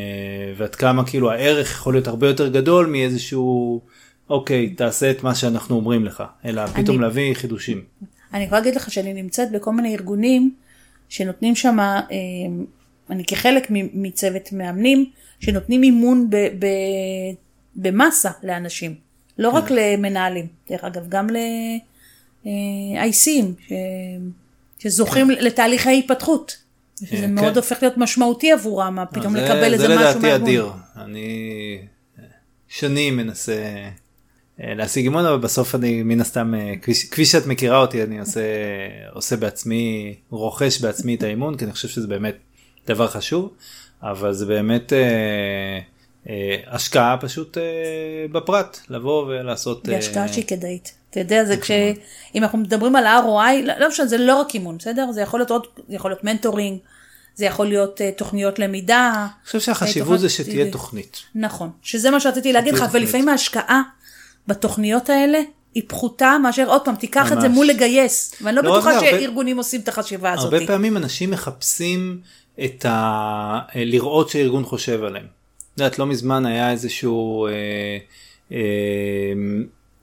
ועד 0.57 0.75
כמה 0.75 1.05
כאילו 1.05 1.31
הערך 1.31 1.71
יכול 1.71 1.93
להיות 1.93 2.07
הרבה 2.07 2.27
יותר 2.27 2.47
גדול 2.47 2.85
מאיזשהו 2.85 3.81
אוקיי 4.29 4.69
תעשה 4.69 5.11
את 5.11 5.23
מה 5.23 5.35
שאנחנו 5.35 5.75
אומרים 5.75 6.05
לך 6.05 6.23
אלא 6.45 6.65
פתאום 6.67 6.95
אני- 6.97 7.03
להביא 7.03 7.33
חידושים. 7.33 7.83
אני 8.33 8.43
יכולה 8.43 8.59
להגיד 8.61 8.75
לך 8.75 8.91
שאני 8.91 9.13
נמצאת 9.13 9.51
בכל 9.51 9.73
מיני 9.73 9.95
ארגונים 9.95 10.53
שנותנים 11.09 11.55
שם, 11.55 11.79
אה, 11.79 11.95
אני 13.09 13.25
כחלק 13.25 13.67
מצוות 13.93 14.51
מאמנים, 14.53 15.05
שנותנים 15.39 15.83
אימון 15.83 16.29
ב- 16.29 16.35
ב- 16.35 17.33
במסה 17.75 18.29
לאנשים, 18.43 18.95
לא 19.37 19.49
רק 19.49 19.63
למנהלים, 19.71 20.47
דרך 20.69 20.83
אגב, 20.83 21.05
גם 21.09 21.27
ל-ICים, 22.45 23.45
שזוכים 24.79 25.29
לתהליכי 25.29 25.99
התפתחות. 25.99 26.57
שזה 26.99 27.09
כן. 27.21 27.35
מאוד 27.35 27.57
הופך 27.57 27.77
להיות 27.81 27.97
משמעותי 27.97 28.51
עבורם, 28.51 28.97
פתאום 29.11 29.33
זה- 29.33 29.41
לקבל 29.43 29.73
איזה 29.73 29.87
זה 29.87 29.95
משהו 29.95 30.01
לדעתי 30.09 30.19
מהארגון. 30.27 30.47
אדיר. 30.47 30.69
אני 30.95 31.77
אה, 32.19 32.23
שנים 32.67 33.17
מנסה 33.17 33.51
אה, 33.53 33.89
להשיג 34.59 35.03
אימון 35.03 35.25
אבל 35.25 35.37
בסוף 35.37 35.75
אני 35.75 36.03
מן 36.03 36.21
הסתם 36.21 36.55
אה, 36.55 36.73
כפי, 37.11 37.25
שאת 37.25 37.45
מכירה 37.45 37.77
אותי 37.77 38.03
אני 38.03 38.19
עושה 38.19 38.41
עושה 39.13 39.35
בעצמי 39.35 40.15
רוכש 40.29 40.81
בעצמי 40.81 41.15
את 41.15 41.23
האימון 41.23 41.57
כי 41.57 41.65
אני 41.65 41.73
חושב 41.73 41.87
שזה 41.87 42.07
באמת 42.07 42.35
דבר 42.87 43.07
חשוב 43.07 43.53
אבל 44.03 44.33
זה 44.33 44.45
באמת 44.45 44.93
אה, 44.93 45.79
אה, 46.29 46.55
השקעה 46.67 47.17
פשוט 47.21 47.57
אה, 47.57 47.63
בפרט 48.31 48.79
לבוא 48.89 49.25
ולעשות. 49.25 49.85
היא 49.85 49.93
אה, 49.93 49.99
השקעה 49.99 50.27
שהיא 50.27 50.45
כדאית. 50.47 50.93
אתה 51.09 51.19
יודע, 51.19 51.45
זה 51.45 51.57
כש... 51.57 51.71
אם 52.35 52.43
אנחנו 52.43 52.57
מדברים 52.57 52.95
על 52.95 53.05
ה-ROI, 53.05 53.65
לא 53.65 53.73
לא 53.79 53.89
משנה, 53.89 54.07
זה 54.07 54.17
לא 54.17 54.35
רק 54.35 54.53
אימון, 54.55 54.77
בסדר? 54.77 55.11
זה 55.11 55.21
יכול 55.21 55.39
להיות 55.39 55.51
עוד, 55.51 55.67
זה 55.89 55.95
יכול 55.95 56.11
להיות 56.11 56.23
מנטורינג, 56.23 56.79
זה 57.35 57.45
יכול 57.45 57.67
להיות 57.67 58.01
uh, 58.01 58.17
תוכניות 58.17 58.59
למידה. 58.59 59.13
אני 59.15 59.45
חושב 59.45 59.59
שהחשיבות 59.59 60.19
זה 60.19 60.29
שתהיה 60.29 60.71
תוכנית. 60.71 61.17
נכון, 61.35 61.69
שזה 61.81 62.11
מה 62.11 62.19
שרציתי 62.19 62.53
להגיד 62.53 62.73
לך. 62.73 62.85
ולפעמים 62.91 63.29
ההשקעה 63.29 63.81
בתוכניות 64.47 65.09
האלה 65.09 65.39
היא 65.75 65.83
פחותה 65.87 66.37
מאשר, 66.43 66.69
עוד 66.69 66.85
פעם, 66.85 66.95
תיקח 66.95 67.31
את 67.31 67.41
זה 67.41 67.47
ממש. 67.47 67.55
מול 67.57 67.67
לגייס. 67.67 68.35
ואני 68.41 68.55
לא 68.55 68.63
לא, 68.63 68.71
בטוחה 68.73 68.95
הרבה- 68.95 69.09
שארגונים 69.09 69.57
עושים 69.57 69.81
את 69.81 69.87
החשיבה 69.87 70.33
הזאת. 70.33 70.53
הרבה 70.53 70.67
פעמים 70.67 70.97
אנשים 70.97 71.31
מחפשים 71.31 72.19
את 72.65 72.85
ה... 72.85 73.59
לראות 73.75 74.29
שהארגון 74.29 74.63
חושב 74.63 75.03
עליהם. 75.03 75.25
את 75.73 75.79
יודעת, 75.79 75.99
לא 75.99 76.05
מזמן 76.05 76.45
היה 76.45 76.71
איזשהו 76.71 77.47
אה, 77.47 77.51
אה, 78.51 78.57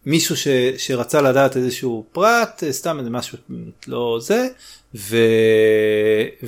מישהו 0.07 0.37
ש, 0.37 0.49
שרצה 0.79 1.21
לדעת 1.23 1.57
איזשהו 1.57 2.05
פרט, 2.13 2.63
אה, 2.67 2.73
סתם 2.73 2.99
איזה 2.99 3.11
משהו 3.11 3.39
לא 3.87 4.19
זה, 4.21 4.49
ו, 4.95 5.17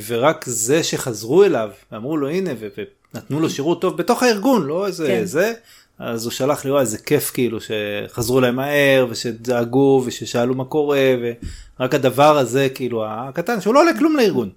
ורק 0.07 0.45
זה 0.49 0.83
שחזרו 0.83 1.45
אליו 1.45 1.71
ואמרו 1.93 2.17
לו 2.17 2.29
הנה 2.29 2.51
ו, 2.61 2.69
ונתנו 3.15 3.41
לו 3.41 3.51
שירות 3.51 3.81
טוב 3.81 3.97
בתוך 3.97 4.23
הארגון, 4.23 4.67
לא 4.67 4.87
איזה 4.87 5.07
כן. 5.07 5.25
זה. 5.25 5.53
אז 5.99 6.25
הוא 6.25 6.33
שלח 6.33 6.65
לי 6.65 6.71
וואי 6.71 6.81
איזה 6.81 6.99
כיף 6.99 7.31
כאילו 7.31 7.59
שחזרו 7.61 8.41
להם 8.41 8.57
מהר 8.57 9.07
ושדאגו 9.11 10.03
וששאלו 10.07 10.55
מה 10.55 10.65
קורה 10.65 11.15
ורק 11.81 11.95
הדבר 11.95 12.39
הזה 12.39 12.69
כאילו 12.75 13.05
הקטן 13.07 13.61
שהוא 13.61 13.75
לא 13.75 13.81
עולה 13.81 13.99
כלום 13.99 14.17
לארגון, 14.17 14.51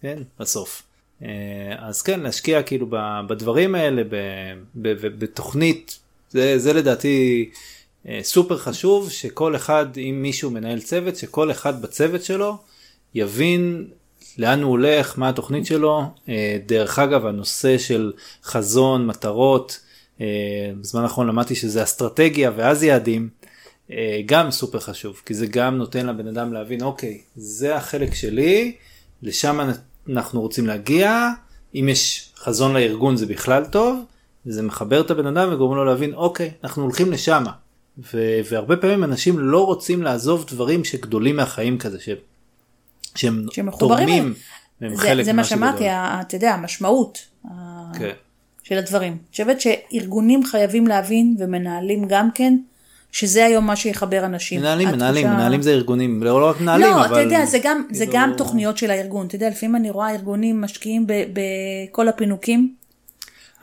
כן 0.00 0.22
בסוף. 0.40 0.82
אה, 1.22 1.28
אז 1.78 2.02
כן 2.02 2.20
להשקיע 2.20 2.62
כאילו 2.62 2.86
בדברים 3.28 3.74
האלה 3.74 4.02
בתוכנית 5.18 5.98
זה, 6.30 6.58
זה 6.58 6.72
לדעתי 6.72 7.50
אה, 8.08 8.20
סופר 8.22 8.58
חשוב 8.58 9.10
שכל 9.10 9.56
אחד 9.56 9.86
אם 9.96 10.18
מישהו 10.22 10.50
מנהל 10.50 10.80
צוות 10.80 11.16
שכל 11.16 11.50
אחד 11.50 11.82
בצוות 11.82 12.24
שלו 12.24 12.56
יבין 13.14 13.86
לאן 14.38 14.62
הוא 14.62 14.70
הולך, 14.70 15.18
מה 15.18 15.28
התוכנית 15.28 15.66
שלו. 15.66 16.02
אה, 16.28 16.58
דרך 16.66 16.98
אגב, 16.98 17.26
הנושא 17.26 17.78
של 17.78 18.12
חזון, 18.44 19.06
מטרות, 19.06 19.80
בזמן 20.80 21.02
האחרון 21.02 21.26
למדתי 21.26 21.54
שזה 21.54 21.82
אסטרטגיה 21.82 22.50
ואז 22.56 22.82
יעדים, 22.82 23.28
אה, 23.90 24.20
גם 24.26 24.50
סופר 24.50 24.80
חשוב, 24.80 25.22
כי 25.26 25.34
זה 25.34 25.46
גם 25.46 25.76
נותן 25.76 26.06
לבן 26.06 26.26
אדם 26.26 26.52
להבין, 26.52 26.82
אוקיי, 26.82 27.20
זה 27.36 27.76
החלק 27.76 28.14
שלי, 28.14 28.76
לשם 29.22 29.70
אנחנו 30.08 30.40
רוצים 30.40 30.66
להגיע, 30.66 31.28
אם 31.74 31.88
יש 31.88 32.32
חזון 32.36 32.74
לארגון 32.74 33.16
זה 33.16 33.26
בכלל 33.26 33.64
טוב, 33.64 34.04
וזה 34.46 34.62
מחבר 34.62 35.00
את 35.00 35.10
הבן 35.10 35.26
אדם 35.26 35.52
וגורם 35.52 35.76
לו 35.76 35.84
להבין, 35.84 36.14
אוקיי, 36.14 36.50
אנחנו 36.64 36.82
הולכים 36.82 37.12
לשם. 37.12 37.44
ו- 37.98 38.40
והרבה 38.50 38.76
פעמים 38.76 39.04
אנשים 39.04 39.38
לא 39.38 39.66
רוצים 39.66 40.02
לעזוב 40.02 40.46
דברים 40.50 40.84
שגדולים 40.84 41.36
מהחיים 41.36 41.78
כזה, 41.78 42.00
ש- 42.00 42.08
שהם. 43.14 43.46
תורמים, 43.78 44.34
זה, 44.80 44.96
חלק 44.96 45.24
זה 45.24 45.32
מה 45.32 45.44
שאמרתי, 45.44 45.84
אתה 45.88 46.36
יודע, 46.36 46.54
המשמעות 46.54 47.18
כן. 47.98 48.12
של 48.64 48.78
הדברים. 48.78 49.12
אני 49.12 49.20
חושבת 49.30 49.60
שארגונים 49.60 50.44
חייבים 50.44 50.86
להבין, 50.86 51.36
ומנהלים 51.38 52.04
גם 52.08 52.28
כן, 52.34 52.56
שזה 53.12 53.44
היום 53.44 53.66
מה 53.66 53.76
שיחבר 53.76 54.24
אנשים. 54.24 54.60
מנהלים, 54.60 54.88
מנהלים, 54.88 55.26
התחושה- 55.26 55.36
מנהלים 55.38 55.62
זה 55.62 55.70
ארגונים, 55.70 56.22
לא 56.22 56.40
לא 56.40 56.48
רק 56.50 56.60
מנהלים, 56.60 56.86
לא, 56.86 57.04
אבל... 57.06 57.12
אתה 57.14 57.34
יודע, 57.34 57.46
זה 57.46 57.58
גם, 57.62 57.82
זה 57.90 58.06
כאילו- 58.06 58.18
גם 58.18 58.32
תוכניות 58.36 58.78
של 58.78 58.90
הארגון. 58.90 59.26
אתה 59.26 59.34
יודע, 59.36 59.48
לפעמים 59.48 59.76
אני 59.76 59.90
רואה 59.90 60.10
ארגונים 60.10 60.60
משקיעים 60.60 61.06
ב- 61.06 61.24
בכל 61.32 62.08
הפינוקים. 62.08 62.74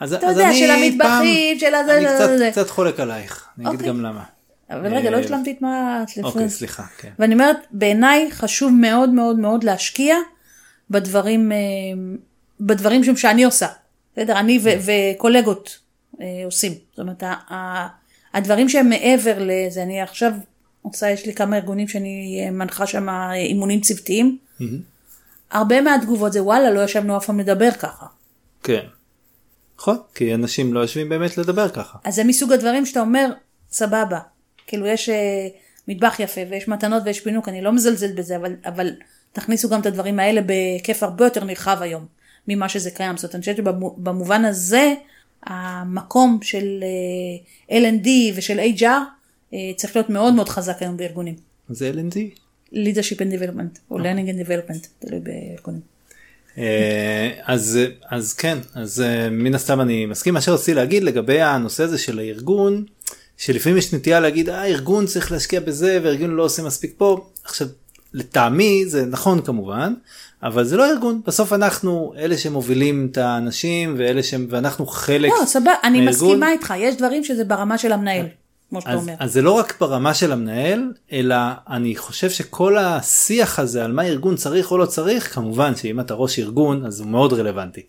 אז, 0.00 0.12
אתה 0.12 0.26
אז 0.26 0.36
יודע, 0.38 0.52
של 0.54 0.70
המטבחים, 0.70 1.58
של 1.58 1.74
הזה, 1.74 1.96
אני 1.96 2.08
זה, 2.08 2.14
קצת, 2.14 2.30
זה. 2.38 2.48
קצת 2.52 2.70
חולק 2.70 3.00
עלייך, 3.00 3.46
אני 3.58 3.66
אגיד 3.68 3.74
אוקיי. 3.80 3.88
גם 3.92 4.00
למה. 4.02 4.22
אבל 4.70 4.94
רגע, 4.94 5.10
לא 5.10 5.16
אה, 5.16 5.20
השלמתי 5.20 5.50
את 5.50 5.62
מה... 5.62 6.04
אוקיי, 6.22 6.48
סליחה, 6.48 6.82
כן. 6.98 7.08
ואני 7.18 7.34
אומרת, 7.34 7.56
בעיניי 7.70 8.28
חשוב 8.30 8.72
מאוד 8.72 9.10
מאוד 9.10 9.38
מאוד 9.38 9.64
להשקיע 9.64 10.16
בדברים, 10.90 11.52
אה, 11.52 11.56
בדברים 12.60 13.16
שאני 13.16 13.44
עושה. 13.44 13.66
בסדר? 14.12 14.38
אני 14.38 14.58
ו- 14.62 14.90
וקולגות 15.16 15.78
אה, 16.20 16.26
עושים. 16.44 16.72
זאת 16.90 16.98
אומרת, 16.98 17.22
הדברים 18.34 18.68
שהם 18.68 18.88
מעבר 18.88 19.36
לזה, 19.40 19.82
אני 19.82 20.00
עכשיו 20.00 20.32
עושה, 20.82 21.10
יש 21.10 21.26
לי 21.26 21.34
כמה 21.34 21.56
ארגונים 21.56 21.88
שאני 21.88 22.42
אה, 22.44 22.50
מנחה 22.50 22.86
שם 22.86 23.08
אה, 23.08 23.34
אימונים 23.34 23.80
צוותיים. 23.80 24.38
הרבה 25.50 25.80
מהתגובות 25.80 26.32
זה 26.32 26.42
וואלה, 26.42 26.70
לא 26.70 26.80
ישבנו 26.84 27.16
אף 27.16 27.26
פעם 27.26 27.40
לדבר 27.40 27.70
ככה. 27.70 28.06
כן. 28.62 28.82
נכון, 29.78 29.96
כי 30.14 30.34
אנשים 30.34 30.74
לא 30.74 30.80
יושבים 30.80 31.08
באמת 31.08 31.38
לדבר 31.38 31.68
ככה. 31.68 31.98
אז 32.04 32.14
זה 32.14 32.24
מסוג 32.24 32.52
הדברים 32.52 32.86
שאתה 32.86 33.00
אומר, 33.00 33.32
סבבה. 33.70 34.18
כאילו 34.66 34.86
יש 34.86 35.08
אה, 35.08 35.48
מטבח 35.88 36.20
יפה 36.20 36.40
ויש 36.50 36.68
מתנות 36.68 37.02
ויש 37.06 37.20
פינוק, 37.20 37.48
אני 37.48 37.62
לא 37.62 37.72
מזלזלת 37.72 38.14
בזה, 38.14 38.36
אבל, 38.36 38.56
אבל 38.64 38.90
תכניסו 39.32 39.68
גם 39.68 39.80
את 39.80 39.86
הדברים 39.86 40.20
האלה 40.20 40.40
בהיקף 40.42 41.02
הרבה 41.02 41.24
יותר 41.24 41.44
נרחב 41.44 41.78
היום 41.80 42.06
ממה 42.48 42.68
שזה 42.68 42.90
קיים. 42.90 43.16
זאת 43.16 43.24
אומרת, 43.24 43.34
אני 43.34 43.40
חושבת 43.40 43.56
שבמובן 43.56 44.44
הזה, 44.44 44.94
המקום 45.42 46.38
של 46.42 46.84
אה, 47.70 47.78
L&D 47.78 48.08
ושל 48.34 48.60
HR 48.78 48.84
אה, 49.54 49.58
צריך 49.76 49.96
להיות 49.96 50.10
מאוד 50.10 50.34
מאוד 50.34 50.48
חזק 50.48 50.76
היום 50.80 50.96
בארגונים. 50.96 51.34
זה 51.68 51.92
LND. 51.94 52.16
leadership 52.72 53.18
and 53.18 53.32
development, 53.34 53.78
או 53.90 53.98
learning 53.98 54.28
and 54.28 54.46
development, 54.46 54.86
תלוי 54.98 55.20
בארגונים. 55.20 55.80
אה, 56.58 57.30
אז 57.44 57.78
אז 58.10 58.34
כן 58.34 58.58
אז 58.74 59.04
מן 59.30 59.54
הסתם 59.54 59.80
אני 59.80 60.06
מסכים 60.06 60.34
מה 60.34 60.40
שרציתי 60.40 60.74
להגיד 60.74 61.02
לגבי 61.02 61.40
הנושא 61.40 61.82
הזה 61.82 61.98
של 61.98 62.18
הארגון 62.18 62.84
שלפעמים 63.36 63.78
יש 63.78 63.94
נטייה 63.94 64.20
להגיד 64.20 64.48
אה, 64.48 64.62
הארגון 64.62 65.06
צריך 65.06 65.32
להשקיע 65.32 65.60
בזה 65.60 65.98
והארגון 66.02 66.30
לא 66.30 66.42
עושה 66.42 66.62
מספיק 66.62 66.94
פה 66.96 67.26
עכשיו 67.44 67.68
לטעמי 68.14 68.84
זה 68.86 69.06
נכון 69.06 69.40
כמובן 69.40 69.94
אבל 70.42 70.64
זה 70.64 70.76
לא 70.76 70.90
ארגון 70.90 71.20
בסוף 71.26 71.52
אנחנו 71.52 72.14
אלה 72.16 72.38
שמובילים 72.38 73.08
את 73.10 73.18
האנשים 73.18 73.94
ואלה 73.98 74.22
שהם 74.22 74.46
ואנחנו 74.50 74.86
חלק 74.86 75.30
לא, 75.40 75.46
סבבה, 75.46 75.72
אני 75.84 76.00
מהארגון. 76.00 76.28
מסכימה 76.28 76.52
איתך, 76.52 76.74
יש 76.76 76.96
דברים 76.96 77.24
שזה 77.24 77.44
ברמה 77.44 77.78
של 77.78 77.92
המנהל, 77.92 78.26
כמו 78.70 78.80
שאתה 78.80 78.92
אז, 78.92 78.98
אומר. 78.98 79.14
אז 79.18 79.32
זה 79.32 79.42
לא 79.42 79.52
רק 79.52 79.74
ברמה 79.80 80.14
של 80.14 80.32
המנהל, 80.32 80.92
אלא 81.12 81.36
אני 81.68 81.96
חושב 81.96 82.30
שכל 82.30 82.78
השיח 82.78 83.58
הזה 83.58 83.84
על 83.84 83.92
מה 83.92 84.02
ארגון 84.02 84.36
צריך 84.36 84.70
או 84.70 84.78
לא 84.78 84.86
צריך, 84.86 85.34
כמובן 85.34 85.76
שאם 85.76 86.00
אתה 86.00 86.14
ראש 86.14 86.38
ארגון 86.38 86.86
אז 86.86 87.00
הוא 87.00 87.08
מאוד 87.08 87.32
רלוונטי. 87.32 87.82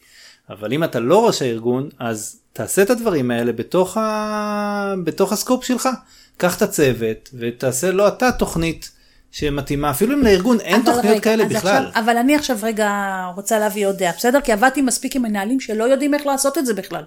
אבל 0.50 0.74
אם 0.74 0.84
אתה 0.84 1.00
לא 1.00 1.28
ראש 1.28 1.42
הארגון, 1.42 1.90
אז 2.00 2.40
תעשה 2.54 2.82
את 2.82 2.90
הדברים 2.90 3.32
האלה 3.32 3.52
בתוך, 3.52 3.98
ה... 3.98 4.94
בתוך 5.04 5.34
הסקופ 5.34 5.64
שלך. 5.64 5.90
קח 6.38 6.58
את 6.58 6.62
הצוות 6.62 7.30
ותעשה 7.34 7.92
לו 7.92 8.08
אתה 8.08 8.32
תוכנית 8.32 8.92
שמתאימה, 9.34 9.90
אפילו 9.90 10.14
אם 10.14 10.24
לארגון 10.24 10.60
אין 10.60 10.82
תוכניות 10.86 11.06
רגע, 11.06 11.20
כאלה 11.20 11.46
בכלל. 11.46 11.58
עכשיו, 11.58 12.04
אבל 12.04 12.18
אני 12.18 12.36
עכשיו 12.36 12.58
רגע 12.64 12.90
רוצה 13.36 13.60
להביא 13.60 13.88
עוד 13.88 13.98
דעה, 13.98 14.12
בסדר? 14.18 14.42
כי 14.42 14.52
עבדתי 14.52 14.82
מספיק 14.82 15.16
עם 15.16 15.22
מנהלים 15.22 15.60
שלא 15.60 15.84
יודעים 15.84 16.14
איך 16.14 16.26
לעשות 16.26 16.58
את 16.58 16.66
זה 16.66 16.74
בכלל, 16.74 17.04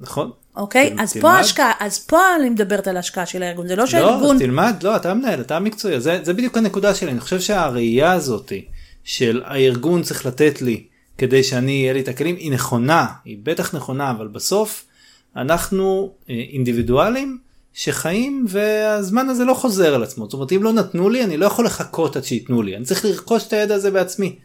נכון? 0.00 0.30
אוקיי? 0.56 0.94
אז 0.98 1.12
תלמד. 1.12 1.22
פה 1.22 1.32
ההשקעה, 1.32 1.72
אז 1.80 1.98
פה 1.98 2.18
אני 2.36 2.50
מדברת 2.50 2.88
על 2.88 2.96
ההשקעה 2.96 3.26
של 3.26 3.42
הארגון, 3.42 3.68
זה 3.68 3.76
לא 3.76 3.82
לא, 3.82 3.86
שהארגון... 3.86 4.36
אז 4.36 4.42
תלמד, 4.42 4.74
לא, 4.82 4.96
אתה 4.96 5.10
המנהל, 5.10 5.40
אתה 5.40 5.56
המקצועי, 5.56 6.00
זה, 6.00 6.20
זה 6.22 6.34
בדיוק 6.34 6.56
הנקודה 6.56 6.94
שלי, 6.94 7.10
אני 7.10 7.20
חושב 7.20 7.40
שהראייה 7.40 8.12
הזאת 8.12 8.52
של 9.04 9.42
הארגון 9.44 10.02
צריך 10.02 10.26
לתת 10.26 10.62
לי 10.62 10.84
כדי 11.18 11.42
שאני 11.42 11.72
יהיה 11.72 11.92
לי 11.92 12.00
את 12.00 12.08
הכלים, 12.08 12.36
היא 12.36 12.52
נכונה, 12.52 13.06
היא 13.24 13.38
בטח 13.42 13.74
נכונה, 13.74 14.10
אבל 14.10 14.28
בסוף 14.28 14.84
אנחנו 15.36 16.12
אה, 16.30 16.34
אינדיבידואלים 16.52 17.38
שחיים 17.74 18.44
והזמן 18.48 19.28
הזה 19.28 19.44
לא 19.44 19.54
חוזר 19.54 19.94
על 19.94 20.02
עצמו, 20.02 20.24
זאת 20.24 20.32
אומרת 20.34 20.52
אם 20.52 20.62
לא 20.62 20.72
נתנו 20.72 21.08
לי 21.10 21.24
אני 21.24 21.36
לא 21.36 21.46
יכול 21.46 21.64
לחכות 21.66 22.16
עד 22.16 22.24
שייתנו 22.24 22.62
לי, 22.62 22.76
אני 22.76 22.84
צריך 22.84 23.04
לרכוש 23.04 23.46
את 23.46 23.52
הידע 23.52 23.74
הזה 23.74 23.90
בעצמי. 23.90 24.36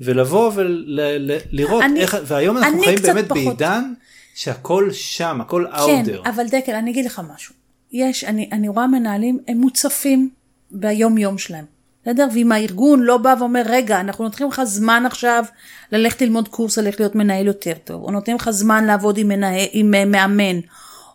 ולבוא 0.00 0.52
ולראות 0.54 1.82
אני- 1.82 2.00
איך, 2.00 2.16
והיום 2.26 2.56
אנחנו 2.58 2.82
חיים 2.82 2.98
באמת 3.02 3.24
פחות- 3.24 3.36
בעידן 3.44 3.92
שהכל 4.34 4.88
שם, 4.92 5.40
הכל 5.40 5.64
כן, 5.70 5.78
אאוטר. 5.78 6.22
אבל 6.26 6.46
דקל, 6.50 6.72
אני 6.72 6.90
אגיד 6.90 7.04
לך 7.04 7.22
משהו. 7.34 7.54
יש, 7.92 8.24
אני, 8.24 8.48
אני 8.52 8.68
רואה 8.68 8.86
מנהלים, 8.86 9.38
הם 9.48 9.56
מוצפים 9.58 10.30
ביום 10.70 11.18
יום 11.18 11.38
שלהם. 11.38 11.64
בסדר? 12.02 12.26
ואם 12.34 12.52
הארגון 12.52 13.00
לא 13.02 13.16
בא 13.16 13.34
ואומר, 13.38 13.62
רגע, 13.66 14.00
אנחנו 14.00 14.24
נותנים 14.24 14.48
לך 14.48 14.62
זמן 14.64 15.02
עכשיו 15.06 15.44
ללכת 15.92 16.22
ללמוד 16.22 16.48
קורס 16.48 16.78
איך 16.78 17.00
להיות 17.00 17.14
מנהל 17.14 17.46
יותר 17.46 17.72
טוב, 17.84 18.02
או 18.02 18.10
נותנים 18.10 18.36
לך 18.36 18.50
זמן 18.50 18.84
לעבוד 18.84 19.18
עם, 19.18 19.28
מנהל, 19.28 19.66
עם 19.72 19.94
אה, 19.94 20.04
מאמן, 20.04 20.60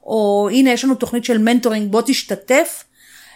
או 0.05 0.49
הנה 0.51 0.71
יש 0.71 0.83
לנו 0.83 0.95
תוכנית 0.95 1.25
של 1.25 1.37
מנטורינג, 1.37 1.91
בוא 1.91 2.01
תשתתף. 2.05 2.83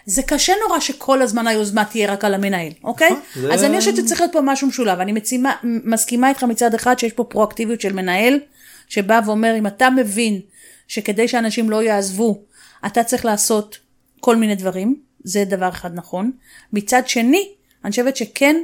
זה 0.05 0.23
קשה 0.23 0.53
נורא 0.67 0.79
שכל 0.79 1.21
הזמן 1.21 1.47
היוזמה 1.47 1.85
תהיה 1.85 2.11
רק 2.13 2.25
על 2.25 2.33
המנהל, 2.33 2.71
אוקיי? 2.83 3.07
נכון, 3.09 3.21
זה- 3.41 3.53
אז 3.53 3.63
אני 3.63 3.79
חושבת 3.79 3.95
שצריך 3.95 4.21
להיות 4.21 4.33
פה 4.33 4.41
משהו 4.41 4.67
משולב. 4.67 4.99
אני 4.99 5.11
מצימה, 5.11 5.53
מסכימה 5.63 6.29
איתך 6.29 6.43
מצד 6.43 6.73
אחד 6.73 6.99
שיש 6.99 7.13
פה 7.13 7.23
פרואקטיביות 7.23 7.81
של 7.81 7.93
מנהל, 7.93 8.39
שבא 8.87 9.19
ואומר, 9.25 9.55
אם 9.57 9.67
אתה 9.67 9.89
מבין 9.89 10.39
שכדי 10.87 11.27
שאנשים 11.27 11.69
לא 11.69 11.83
יעזבו, 11.83 12.41
אתה 12.85 13.03
צריך 13.03 13.25
לעשות 13.25 13.77
כל 14.19 14.35
מיני 14.35 14.55
דברים, 14.55 14.95
זה 15.23 15.43
דבר 15.45 15.69
אחד 15.69 15.89
נכון. 15.95 16.31
מצד 16.73 17.07
שני, 17.07 17.49
אני 17.83 17.91
חושבת 17.91 18.15
שכן, 18.17 18.55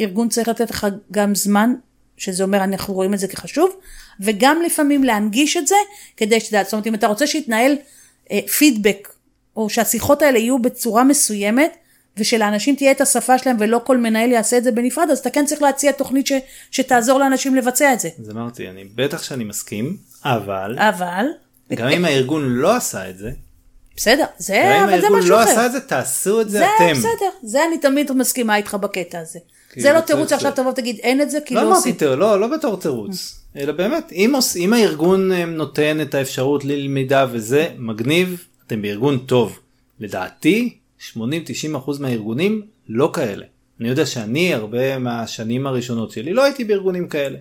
ארגון 0.00 0.28
צריך 0.28 0.48
לתת 0.48 0.70
לך 0.70 0.86
גם 1.12 1.34
זמן, 1.34 1.74
שזה 2.20 2.42
אומר, 2.42 2.64
אנחנו 2.64 2.94
רואים 2.94 3.14
את 3.14 3.18
זה 3.18 3.28
כחשוב, 3.28 3.76
וגם 4.20 4.62
לפעמים 4.66 5.04
להנגיש 5.04 5.56
את 5.56 5.66
זה, 5.66 5.74
כדי 6.16 6.40
שתדע, 6.40 6.62
זאת 6.62 6.72
אומרת, 6.72 6.86
אם 6.86 6.94
אתה 6.94 7.06
רוצה 7.06 7.26
שיתנהל 7.26 7.76
אה, 8.30 8.40
פידבק, 8.58 9.08
או 9.56 9.70
שהשיחות 9.70 10.22
האלה 10.22 10.38
יהיו 10.38 10.58
בצורה 10.58 11.04
מסוימת, 11.04 11.76
ושלאנשים 12.16 12.76
תהיה 12.76 12.90
את 12.90 13.00
השפה 13.00 13.38
שלהם 13.38 13.56
ולא 13.58 13.80
כל 13.84 13.96
מנהל 13.98 14.32
יעשה 14.32 14.58
את 14.58 14.64
זה 14.64 14.72
בנפרד, 14.72 15.10
אז 15.10 15.18
אתה 15.18 15.30
כן 15.30 15.46
צריך 15.46 15.62
להציע 15.62 15.92
תוכנית 15.92 16.26
ש, 16.26 16.32
שתעזור 16.70 17.18
לאנשים 17.18 17.54
לבצע 17.54 17.92
את 17.92 18.00
זה. 18.00 18.08
אז 18.20 18.30
אמרתי, 18.30 18.68
אני 18.68 18.84
בטח 18.84 19.22
שאני 19.22 19.44
מסכים, 19.44 19.96
אבל 20.24 20.78
אבל, 20.78 21.26
גם 21.74 21.88
אם 21.88 22.04
הארגון 22.04 22.48
לא 22.48 22.76
עשה 22.76 23.10
את 23.10 23.18
זה, 23.18 23.30
בסדר, 23.96 24.24
זה, 24.38 24.54
גם 24.64 24.70
אם 24.70 24.82
אבל 24.82 24.88
זה 24.88 25.06
הארגון 25.06 25.18
משהו 25.18 25.30
לא 25.30 25.42
אחר. 25.42 25.50
עשה 25.50 25.66
את 25.66 25.72
זה, 25.72 25.80
תעשו 25.80 26.40
את 26.40 26.50
זה 26.50 26.58
זה 26.58 26.66
אתם. 26.76 26.92
בסדר, 26.92 27.30
זה 27.42 27.64
אני 27.68 27.78
תמיד 27.78 28.12
מסכימה 28.12 28.56
איתך 28.56 28.74
בקטע 28.74 29.18
הזה. 29.18 29.38
זה 29.76 29.80
זה 29.82 29.92
לא 29.92 30.00
תירוץ 30.00 30.30
שעכשיו. 30.30 30.52
תבוא 30.56 30.70
ותגיד 30.70 30.96
אין 31.02 31.20
את 31.20 31.30
זה, 31.30 31.38
כי 31.46 31.54
לא 31.54 31.62
לא 31.62 31.66
אמרתי 31.68 31.90
עושים. 31.90 32.18
לא, 32.18 32.40
לא 32.40 32.46
בתור 32.46 32.76
תירוץ, 32.80 33.40
אלא 33.56 33.72
באמת, 33.72 34.12
אם, 34.12 34.32
עוש- 34.34 34.56
אם 34.56 34.72
הארגון 34.72 35.32
אה, 35.32 35.44
נותן 35.44 35.98
את 36.02 36.14
האפשרות 36.14 36.64
ללמידה 36.64 37.26
וזה 37.32 37.68
מגניב, 37.78 38.44
אתם 38.66 38.82
בארגון 38.82 39.18
טוב. 39.18 39.58
לדעתי, 40.00 40.76
80-90% 41.16 41.16
מהארגונים 42.00 42.62
לא 42.88 43.10
כאלה. 43.14 43.44
אני 43.80 43.88
יודע 43.88 44.06
שאני 44.06 44.54
הרבה 44.54 44.98
מהשנים 44.98 45.66
הראשונות 45.66 46.10
שלי 46.10 46.32
לא 46.32 46.44
הייתי 46.44 46.64
בארגונים 46.64 47.08
כאלה. 47.08 47.38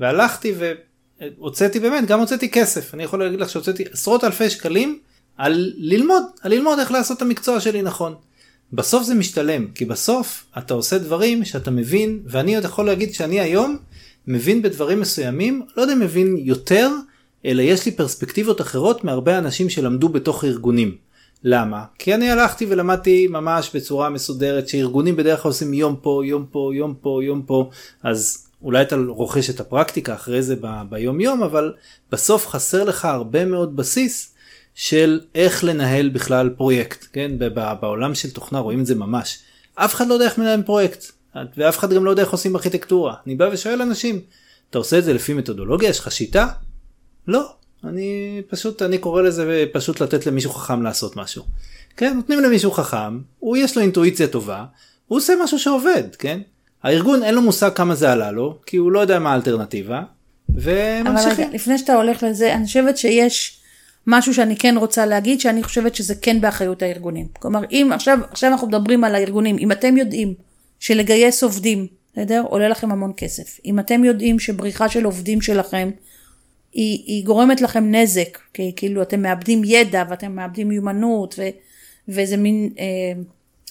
והלכתי 0.00 0.52
והוצאתי 1.38 1.80
באמת, 1.80 2.06
גם 2.06 2.20
הוצאתי 2.20 2.50
כסף. 2.50 2.94
אני 2.94 3.02
יכול 3.02 3.24
להגיד 3.24 3.40
לך 3.40 3.50
שהוצאתי 3.50 3.84
עשרות 3.92 4.24
אלפי 4.24 4.50
שקלים 4.50 4.98
על 5.36 5.72
ללמוד, 5.76 6.22
על 6.42 6.52
ללמוד 6.54 6.78
איך 6.78 6.92
לעשות 6.92 7.16
את 7.16 7.22
המקצוע 7.22 7.60
שלי 7.60 7.82
נכון. 7.82 8.14
בסוף 8.72 9.02
זה 9.02 9.14
משתלם, 9.14 9.66
כי 9.74 9.84
בסוף 9.84 10.44
אתה 10.58 10.74
עושה 10.74 10.98
דברים 10.98 11.44
שאתה 11.44 11.70
מבין, 11.70 12.20
ואני 12.26 12.54
עוד 12.54 12.64
יכול 12.64 12.86
להגיד 12.86 13.14
שאני 13.14 13.40
היום 13.40 13.76
מבין 14.26 14.62
בדברים 14.62 15.00
מסוימים, 15.00 15.62
לא 15.76 15.82
יודע 15.82 15.92
אם 15.92 16.00
מבין 16.00 16.36
יותר, 16.36 16.90
אלא 17.44 17.62
יש 17.62 17.86
לי 17.86 17.92
פרספקטיבות 17.92 18.60
אחרות 18.60 19.04
מהרבה 19.04 19.38
אנשים 19.38 19.70
שלמדו 19.70 20.08
בתוך 20.08 20.44
ארגונים. 20.44 20.96
למה? 21.44 21.84
כי 21.98 22.14
אני 22.14 22.30
הלכתי 22.30 22.66
ולמדתי 22.68 23.26
ממש 23.26 23.70
בצורה 23.74 24.10
מסודרת 24.10 24.68
שארגונים 24.68 25.16
בדרך 25.16 25.42
כלל 25.42 25.48
עושים 25.48 25.74
יום 25.74 25.96
פה, 26.02 26.22
יום 26.24 26.46
פה, 26.50 26.70
יום 26.74 26.94
פה, 27.00 27.20
יום 27.24 27.42
פה, 27.42 27.70
אז 28.02 28.48
אולי 28.62 28.82
אתה 28.82 28.96
רוכש 29.08 29.50
את 29.50 29.60
הפרקטיקה 29.60 30.14
אחרי 30.14 30.42
זה 30.42 30.56
ב, 30.60 30.66
ביום 30.90 31.20
יום 31.20 31.42
אבל 31.42 31.72
בסוף 32.12 32.46
חסר 32.46 32.84
לך 32.84 33.04
הרבה 33.04 33.44
מאוד 33.44 33.76
בסיס 33.76 34.34
של 34.78 35.20
איך 35.34 35.64
לנהל 35.64 36.08
בכלל 36.08 36.50
פרויקט 36.56 37.06
כן 37.12 37.30
בעולם 37.80 38.14
של 38.14 38.30
תוכנה 38.30 38.58
רואים 38.58 38.80
את 38.80 38.86
זה 38.86 38.94
ממש 38.94 39.38
אף 39.74 39.94
אחד 39.94 40.06
לא 40.06 40.14
יודע 40.14 40.24
איך 40.24 40.38
מנהל 40.38 40.62
פרויקט 40.62 41.04
ואף 41.56 41.78
אחד 41.78 41.92
גם 41.92 42.04
לא 42.04 42.10
יודע 42.10 42.22
איך 42.22 42.30
עושים 42.30 42.56
ארכיטקטורה 42.56 43.14
אני 43.26 43.34
בא 43.34 43.48
ושואל 43.52 43.82
אנשים 43.82 44.20
אתה 44.70 44.78
עושה 44.78 44.98
את 44.98 45.04
זה 45.04 45.12
לפי 45.12 45.34
מתודולוגיה 45.34 45.88
יש 45.88 45.98
לך 45.98 46.12
שיטה? 46.12 46.48
לא 47.28 47.52
אני 47.84 48.42
פשוט 48.48 48.82
אני 48.82 48.98
קורא 48.98 49.22
לזה 49.22 49.64
פשוט 49.72 50.00
לתת 50.00 50.26
למישהו 50.26 50.50
חכם 50.50 50.82
לעשות 50.82 51.16
משהו. 51.16 51.44
כן 51.96 52.16
נותנים 52.16 52.40
למישהו 52.40 52.70
חכם 52.70 53.20
הוא 53.38 53.56
יש 53.56 53.76
לו 53.76 53.82
אינטואיציה 53.82 54.26
טובה 54.26 54.64
הוא 55.06 55.18
עושה 55.18 55.32
משהו 55.42 55.58
שעובד 55.58 56.16
כן 56.18 56.40
הארגון 56.82 57.22
אין 57.22 57.34
לו 57.34 57.42
מושג 57.42 57.70
כמה 57.74 57.94
זה 57.94 58.12
עלה 58.12 58.30
לו 58.30 58.58
כי 58.66 58.76
הוא 58.76 58.92
לא 58.92 59.00
יודע 59.00 59.18
מה 59.18 59.32
האלטרנטיבה. 59.32 60.02
וממשיכים. 60.48 61.06
אבל 61.06 61.30
רגע, 61.30 61.48
לפני 61.54 61.78
שאתה 61.78 61.94
הולך 61.94 62.22
לזה 62.22 62.54
אני 62.54 62.66
חושבת 62.66 62.98
שיש 62.98 63.57
משהו 64.06 64.34
שאני 64.34 64.56
כן 64.56 64.74
רוצה 64.76 65.06
להגיד 65.06 65.40
שאני 65.40 65.62
חושבת 65.62 65.94
שזה 65.94 66.14
כן 66.14 66.40
באחריות 66.40 66.82
הארגונים. 66.82 67.26
כלומר 67.32 67.60
אם 67.70 67.90
עכשיו 67.94 68.18
עכשיו 68.30 68.50
אנחנו 68.52 68.66
מדברים 68.68 69.04
על 69.04 69.14
הארגונים 69.14 69.56
אם 69.58 69.72
אתם 69.72 69.96
יודעים 69.96 70.34
שלגייס 70.80 71.42
עובדים 71.42 71.86
בסדר 72.12 72.44
עולה 72.48 72.68
לכם 72.68 72.90
המון 72.90 73.12
כסף 73.16 73.60
אם 73.64 73.78
אתם 73.78 74.04
יודעים 74.04 74.38
שבריחה 74.38 74.88
של 74.88 75.04
עובדים 75.04 75.40
שלכם 75.40 75.90
היא, 76.72 77.04
היא 77.06 77.24
גורמת 77.24 77.60
לכם 77.60 77.94
נזק 77.94 78.38
כי 78.54 78.72
כאילו 78.76 79.02
אתם 79.02 79.22
מאבדים 79.22 79.62
ידע 79.64 80.04
ואתם 80.08 80.32
מאבדים 80.36 80.68
מיומנות 80.68 81.34
ו, 81.38 81.42
וזה 82.08 82.36
מין 82.36 82.70
אה, 82.78 82.84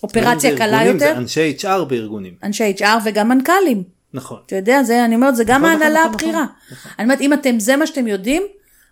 אופרציה 0.04 0.58
קלה 0.58 0.86
יותר. 0.86 1.00
זה 1.00 1.18
אנשי 1.18 1.56
HR 1.60 1.84
בארגונים. 1.90 2.34
אנשי 2.44 2.74
HR 2.80 3.02
וגם 3.06 3.30
מנכ"לים. 3.30 3.84
נכון. 4.14 4.40
אתה 4.46 4.56
יודע, 4.56 4.84
זה, 4.84 5.06
אני 5.06 5.16
אומרת, 5.16 5.36
זה 5.36 5.44
גם 5.44 5.62
נכון, 5.62 5.72
ההנהלה 5.72 6.00
נכון, 6.00 6.14
הבכירה. 6.14 6.32
נכון, 6.32 6.78
נכון. 6.78 6.92
אני 7.00 7.04
אומרת, 7.04 7.22
אם 7.22 7.34
אתם, 7.34 7.60
זה 7.60 7.76
מה 7.76 7.88
שאתם 7.88 8.08
יודעים, 8.08 8.44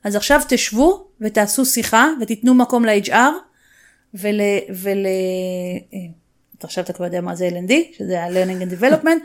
אז 0.03 0.15
עכשיו 0.15 0.41
תשבו 0.47 1.04
ותעשו 1.21 1.65
שיחה 1.65 2.09
ותיתנו 2.21 2.53
מקום 2.53 2.85
ל-HR 2.85 3.31
ול... 4.13 4.41
ול 4.75 5.05
אה, 5.05 5.99
עכשיו 6.63 6.83
אתה 6.83 6.93
כבר 6.93 7.05
יודע 7.05 7.21
מה 7.21 7.35
זה 7.35 7.49
L&D, 7.49 7.97
שזה 7.97 8.23
ה-Learning 8.23 8.61
and 8.61 8.81
Development, 8.81 9.19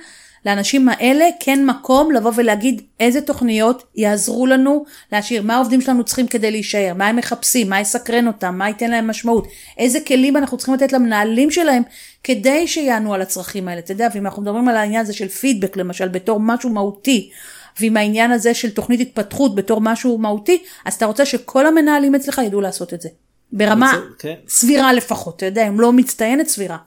לאנשים 0.47 0.89
האלה 0.89 1.25
כן 1.41 1.67
מקום 1.67 2.13
לבוא 2.13 2.33
ולהגיד 2.35 2.83
איזה 3.01 3.21
תוכניות 3.21 3.85
יעזרו 3.97 4.47
לנו 4.47 4.85
להשאיר, 5.13 5.43
מה 5.43 5.55
העובדים 5.55 5.81
שלנו 5.81 6.05
צריכים 6.05 6.27
כדי 6.27 6.51
להישאר, 6.51 6.93
מה 6.97 7.07
הם 7.07 7.17
מחפשים, 7.17 7.69
מה 7.69 7.81
יסקרן 7.81 8.27
אותם, 8.27 8.55
מה 8.59 8.69
ייתן 8.69 8.91
להם 8.91 9.07
משמעות, 9.11 9.47
איזה 9.79 10.01
כלים 10.01 10.37
אנחנו 10.37 10.57
צריכים 10.57 10.75
לתת 10.75 10.93
למנהלים 10.93 11.51
שלהם 11.51 11.83
כדי 12.25 12.69
שיענו 12.69 13.15
על 13.15 13.23
הצרכים 13.23 13.69
האלה. 13.69 13.79
אתה 13.79 13.93
יודע, 13.93 14.09
ואם 14.15 14.27
אנחנו 14.27 14.43
מדברים 14.43 14.69
על 14.69 14.77
העניין 14.77 15.01
הזה 15.01 15.13
של 15.13 15.29
פידבק 15.29 15.77
למשל 15.77 16.09
בתור 16.09 16.41
משהו 16.41 16.71
מהותי, 16.71 17.31
ועם 17.81 17.97
העניין 17.97 18.31
הזה 18.31 18.55
של 18.55 18.71
תוכנית 18.71 19.01
התפתחות 19.01 19.55
בתור 19.55 19.81
משהו 19.81 20.19
מהותי, 20.19 20.63
אז 20.85 20.95
אתה 20.95 21.07
רוצה 21.07 21.27
שכל 21.27 21.67
המנהלים 21.67 22.15
אצלך 22.15 22.41
ידעו 22.47 22.61
לעשות 22.61 22.95
את 22.95 23.01
זה. 23.01 23.09
ברמה 23.53 24.01
כן. 24.19 24.35
סבירה 24.49 24.93
לפחות, 24.93 25.37
אתה 25.37 25.47
יודע, 25.47 25.69
אם 25.69 25.81
לא 25.81 25.93
מצטיינת 25.93 26.49
סבירה. 26.49 26.79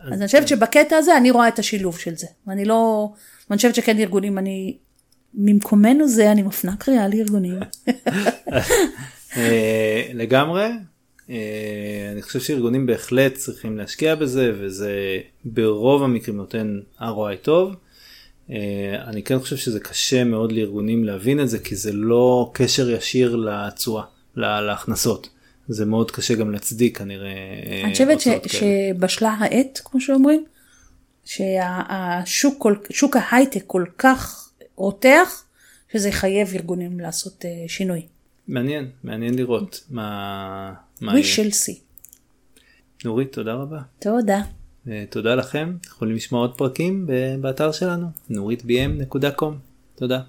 אז 0.00 0.12
אני 0.12 0.26
חושבת 0.26 0.48
שבקטע 0.48 0.96
הזה 0.96 1.16
אני 1.16 1.30
רואה 1.30 1.48
את 1.48 1.58
השילוב 1.58 1.98
של 1.98 2.16
זה. 2.16 2.26
ואני 2.46 2.64
לא, 2.64 3.12
אני 3.50 3.56
חושבת 3.56 3.74
שכן 3.74 3.98
ארגונים, 3.98 4.38
אני, 4.38 4.76
ממקומנו 5.34 6.08
זה 6.08 6.32
אני 6.32 6.42
מפנה 6.42 6.76
קריאה 6.76 7.08
לארגונים. 7.08 7.58
אה, 9.36 10.02
לגמרי. 10.14 10.68
אה, 11.30 12.08
אני 12.12 12.22
חושב 12.22 12.40
שארגונים 12.40 12.86
בהחלט 12.86 13.34
צריכים 13.34 13.78
להשקיע 13.78 14.14
בזה 14.14 14.52
וזה 14.58 15.18
ברוב 15.44 16.02
המקרים 16.02 16.36
נותן 16.36 16.80
ROI 17.00 17.36
טוב. 17.42 17.74
אה, 18.52 19.04
אני 19.04 19.22
כן 19.22 19.38
חושב 19.38 19.56
שזה 19.56 19.80
קשה 19.80 20.24
מאוד 20.24 20.52
לארגונים 20.52 21.04
להבין 21.04 21.40
את 21.40 21.48
זה 21.48 21.58
כי 21.58 21.76
זה 21.76 21.92
לא 21.92 22.50
קשר 22.54 22.90
ישיר 22.90 23.36
לתשואה, 23.36 24.04
להכנסות. 24.36 25.28
זה 25.68 25.84
מאוד 25.84 26.10
קשה 26.10 26.34
גם 26.34 26.50
להצדיק 26.50 26.98
כנראה. 26.98 27.28
אה, 27.28 27.82
אני 27.84 27.92
חושבת 27.92 28.18
שבשלה 28.46 29.36
העת, 29.40 29.80
כמו 29.84 30.00
שאומרים, 30.00 30.44
שהשוק 31.24 32.66
שוק 32.90 33.16
ההייטק 33.16 33.62
כל 33.66 33.84
כך 33.98 34.50
רותח, 34.76 35.44
שזה 35.92 36.08
יחייב 36.08 36.48
ארגונים 36.54 37.00
לעשות 37.00 37.44
uh, 37.44 37.68
שינוי. 37.68 38.06
מעניין, 38.48 38.90
מעניין 39.04 39.34
לראות 39.34 39.84
מה... 39.90 40.74
מה 41.00 41.12
We 41.12 41.16
shall 41.16 41.52
see. 41.66 41.78
נורית, 43.04 43.32
תודה 43.32 43.52
רבה. 43.52 43.80
תודה. 43.98 44.42
תודה 45.10 45.34
לכם, 45.34 45.76
יכולים 45.86 46.16
לשמוע 46.16 46.40
עוד 46.40 46.54
פרקים 46.56 47.06
באתר 47.40 47.72
שלנו, 47.72 48.06
נוריתbm.com. 48.30 49.52
תודה. 49.94 50.20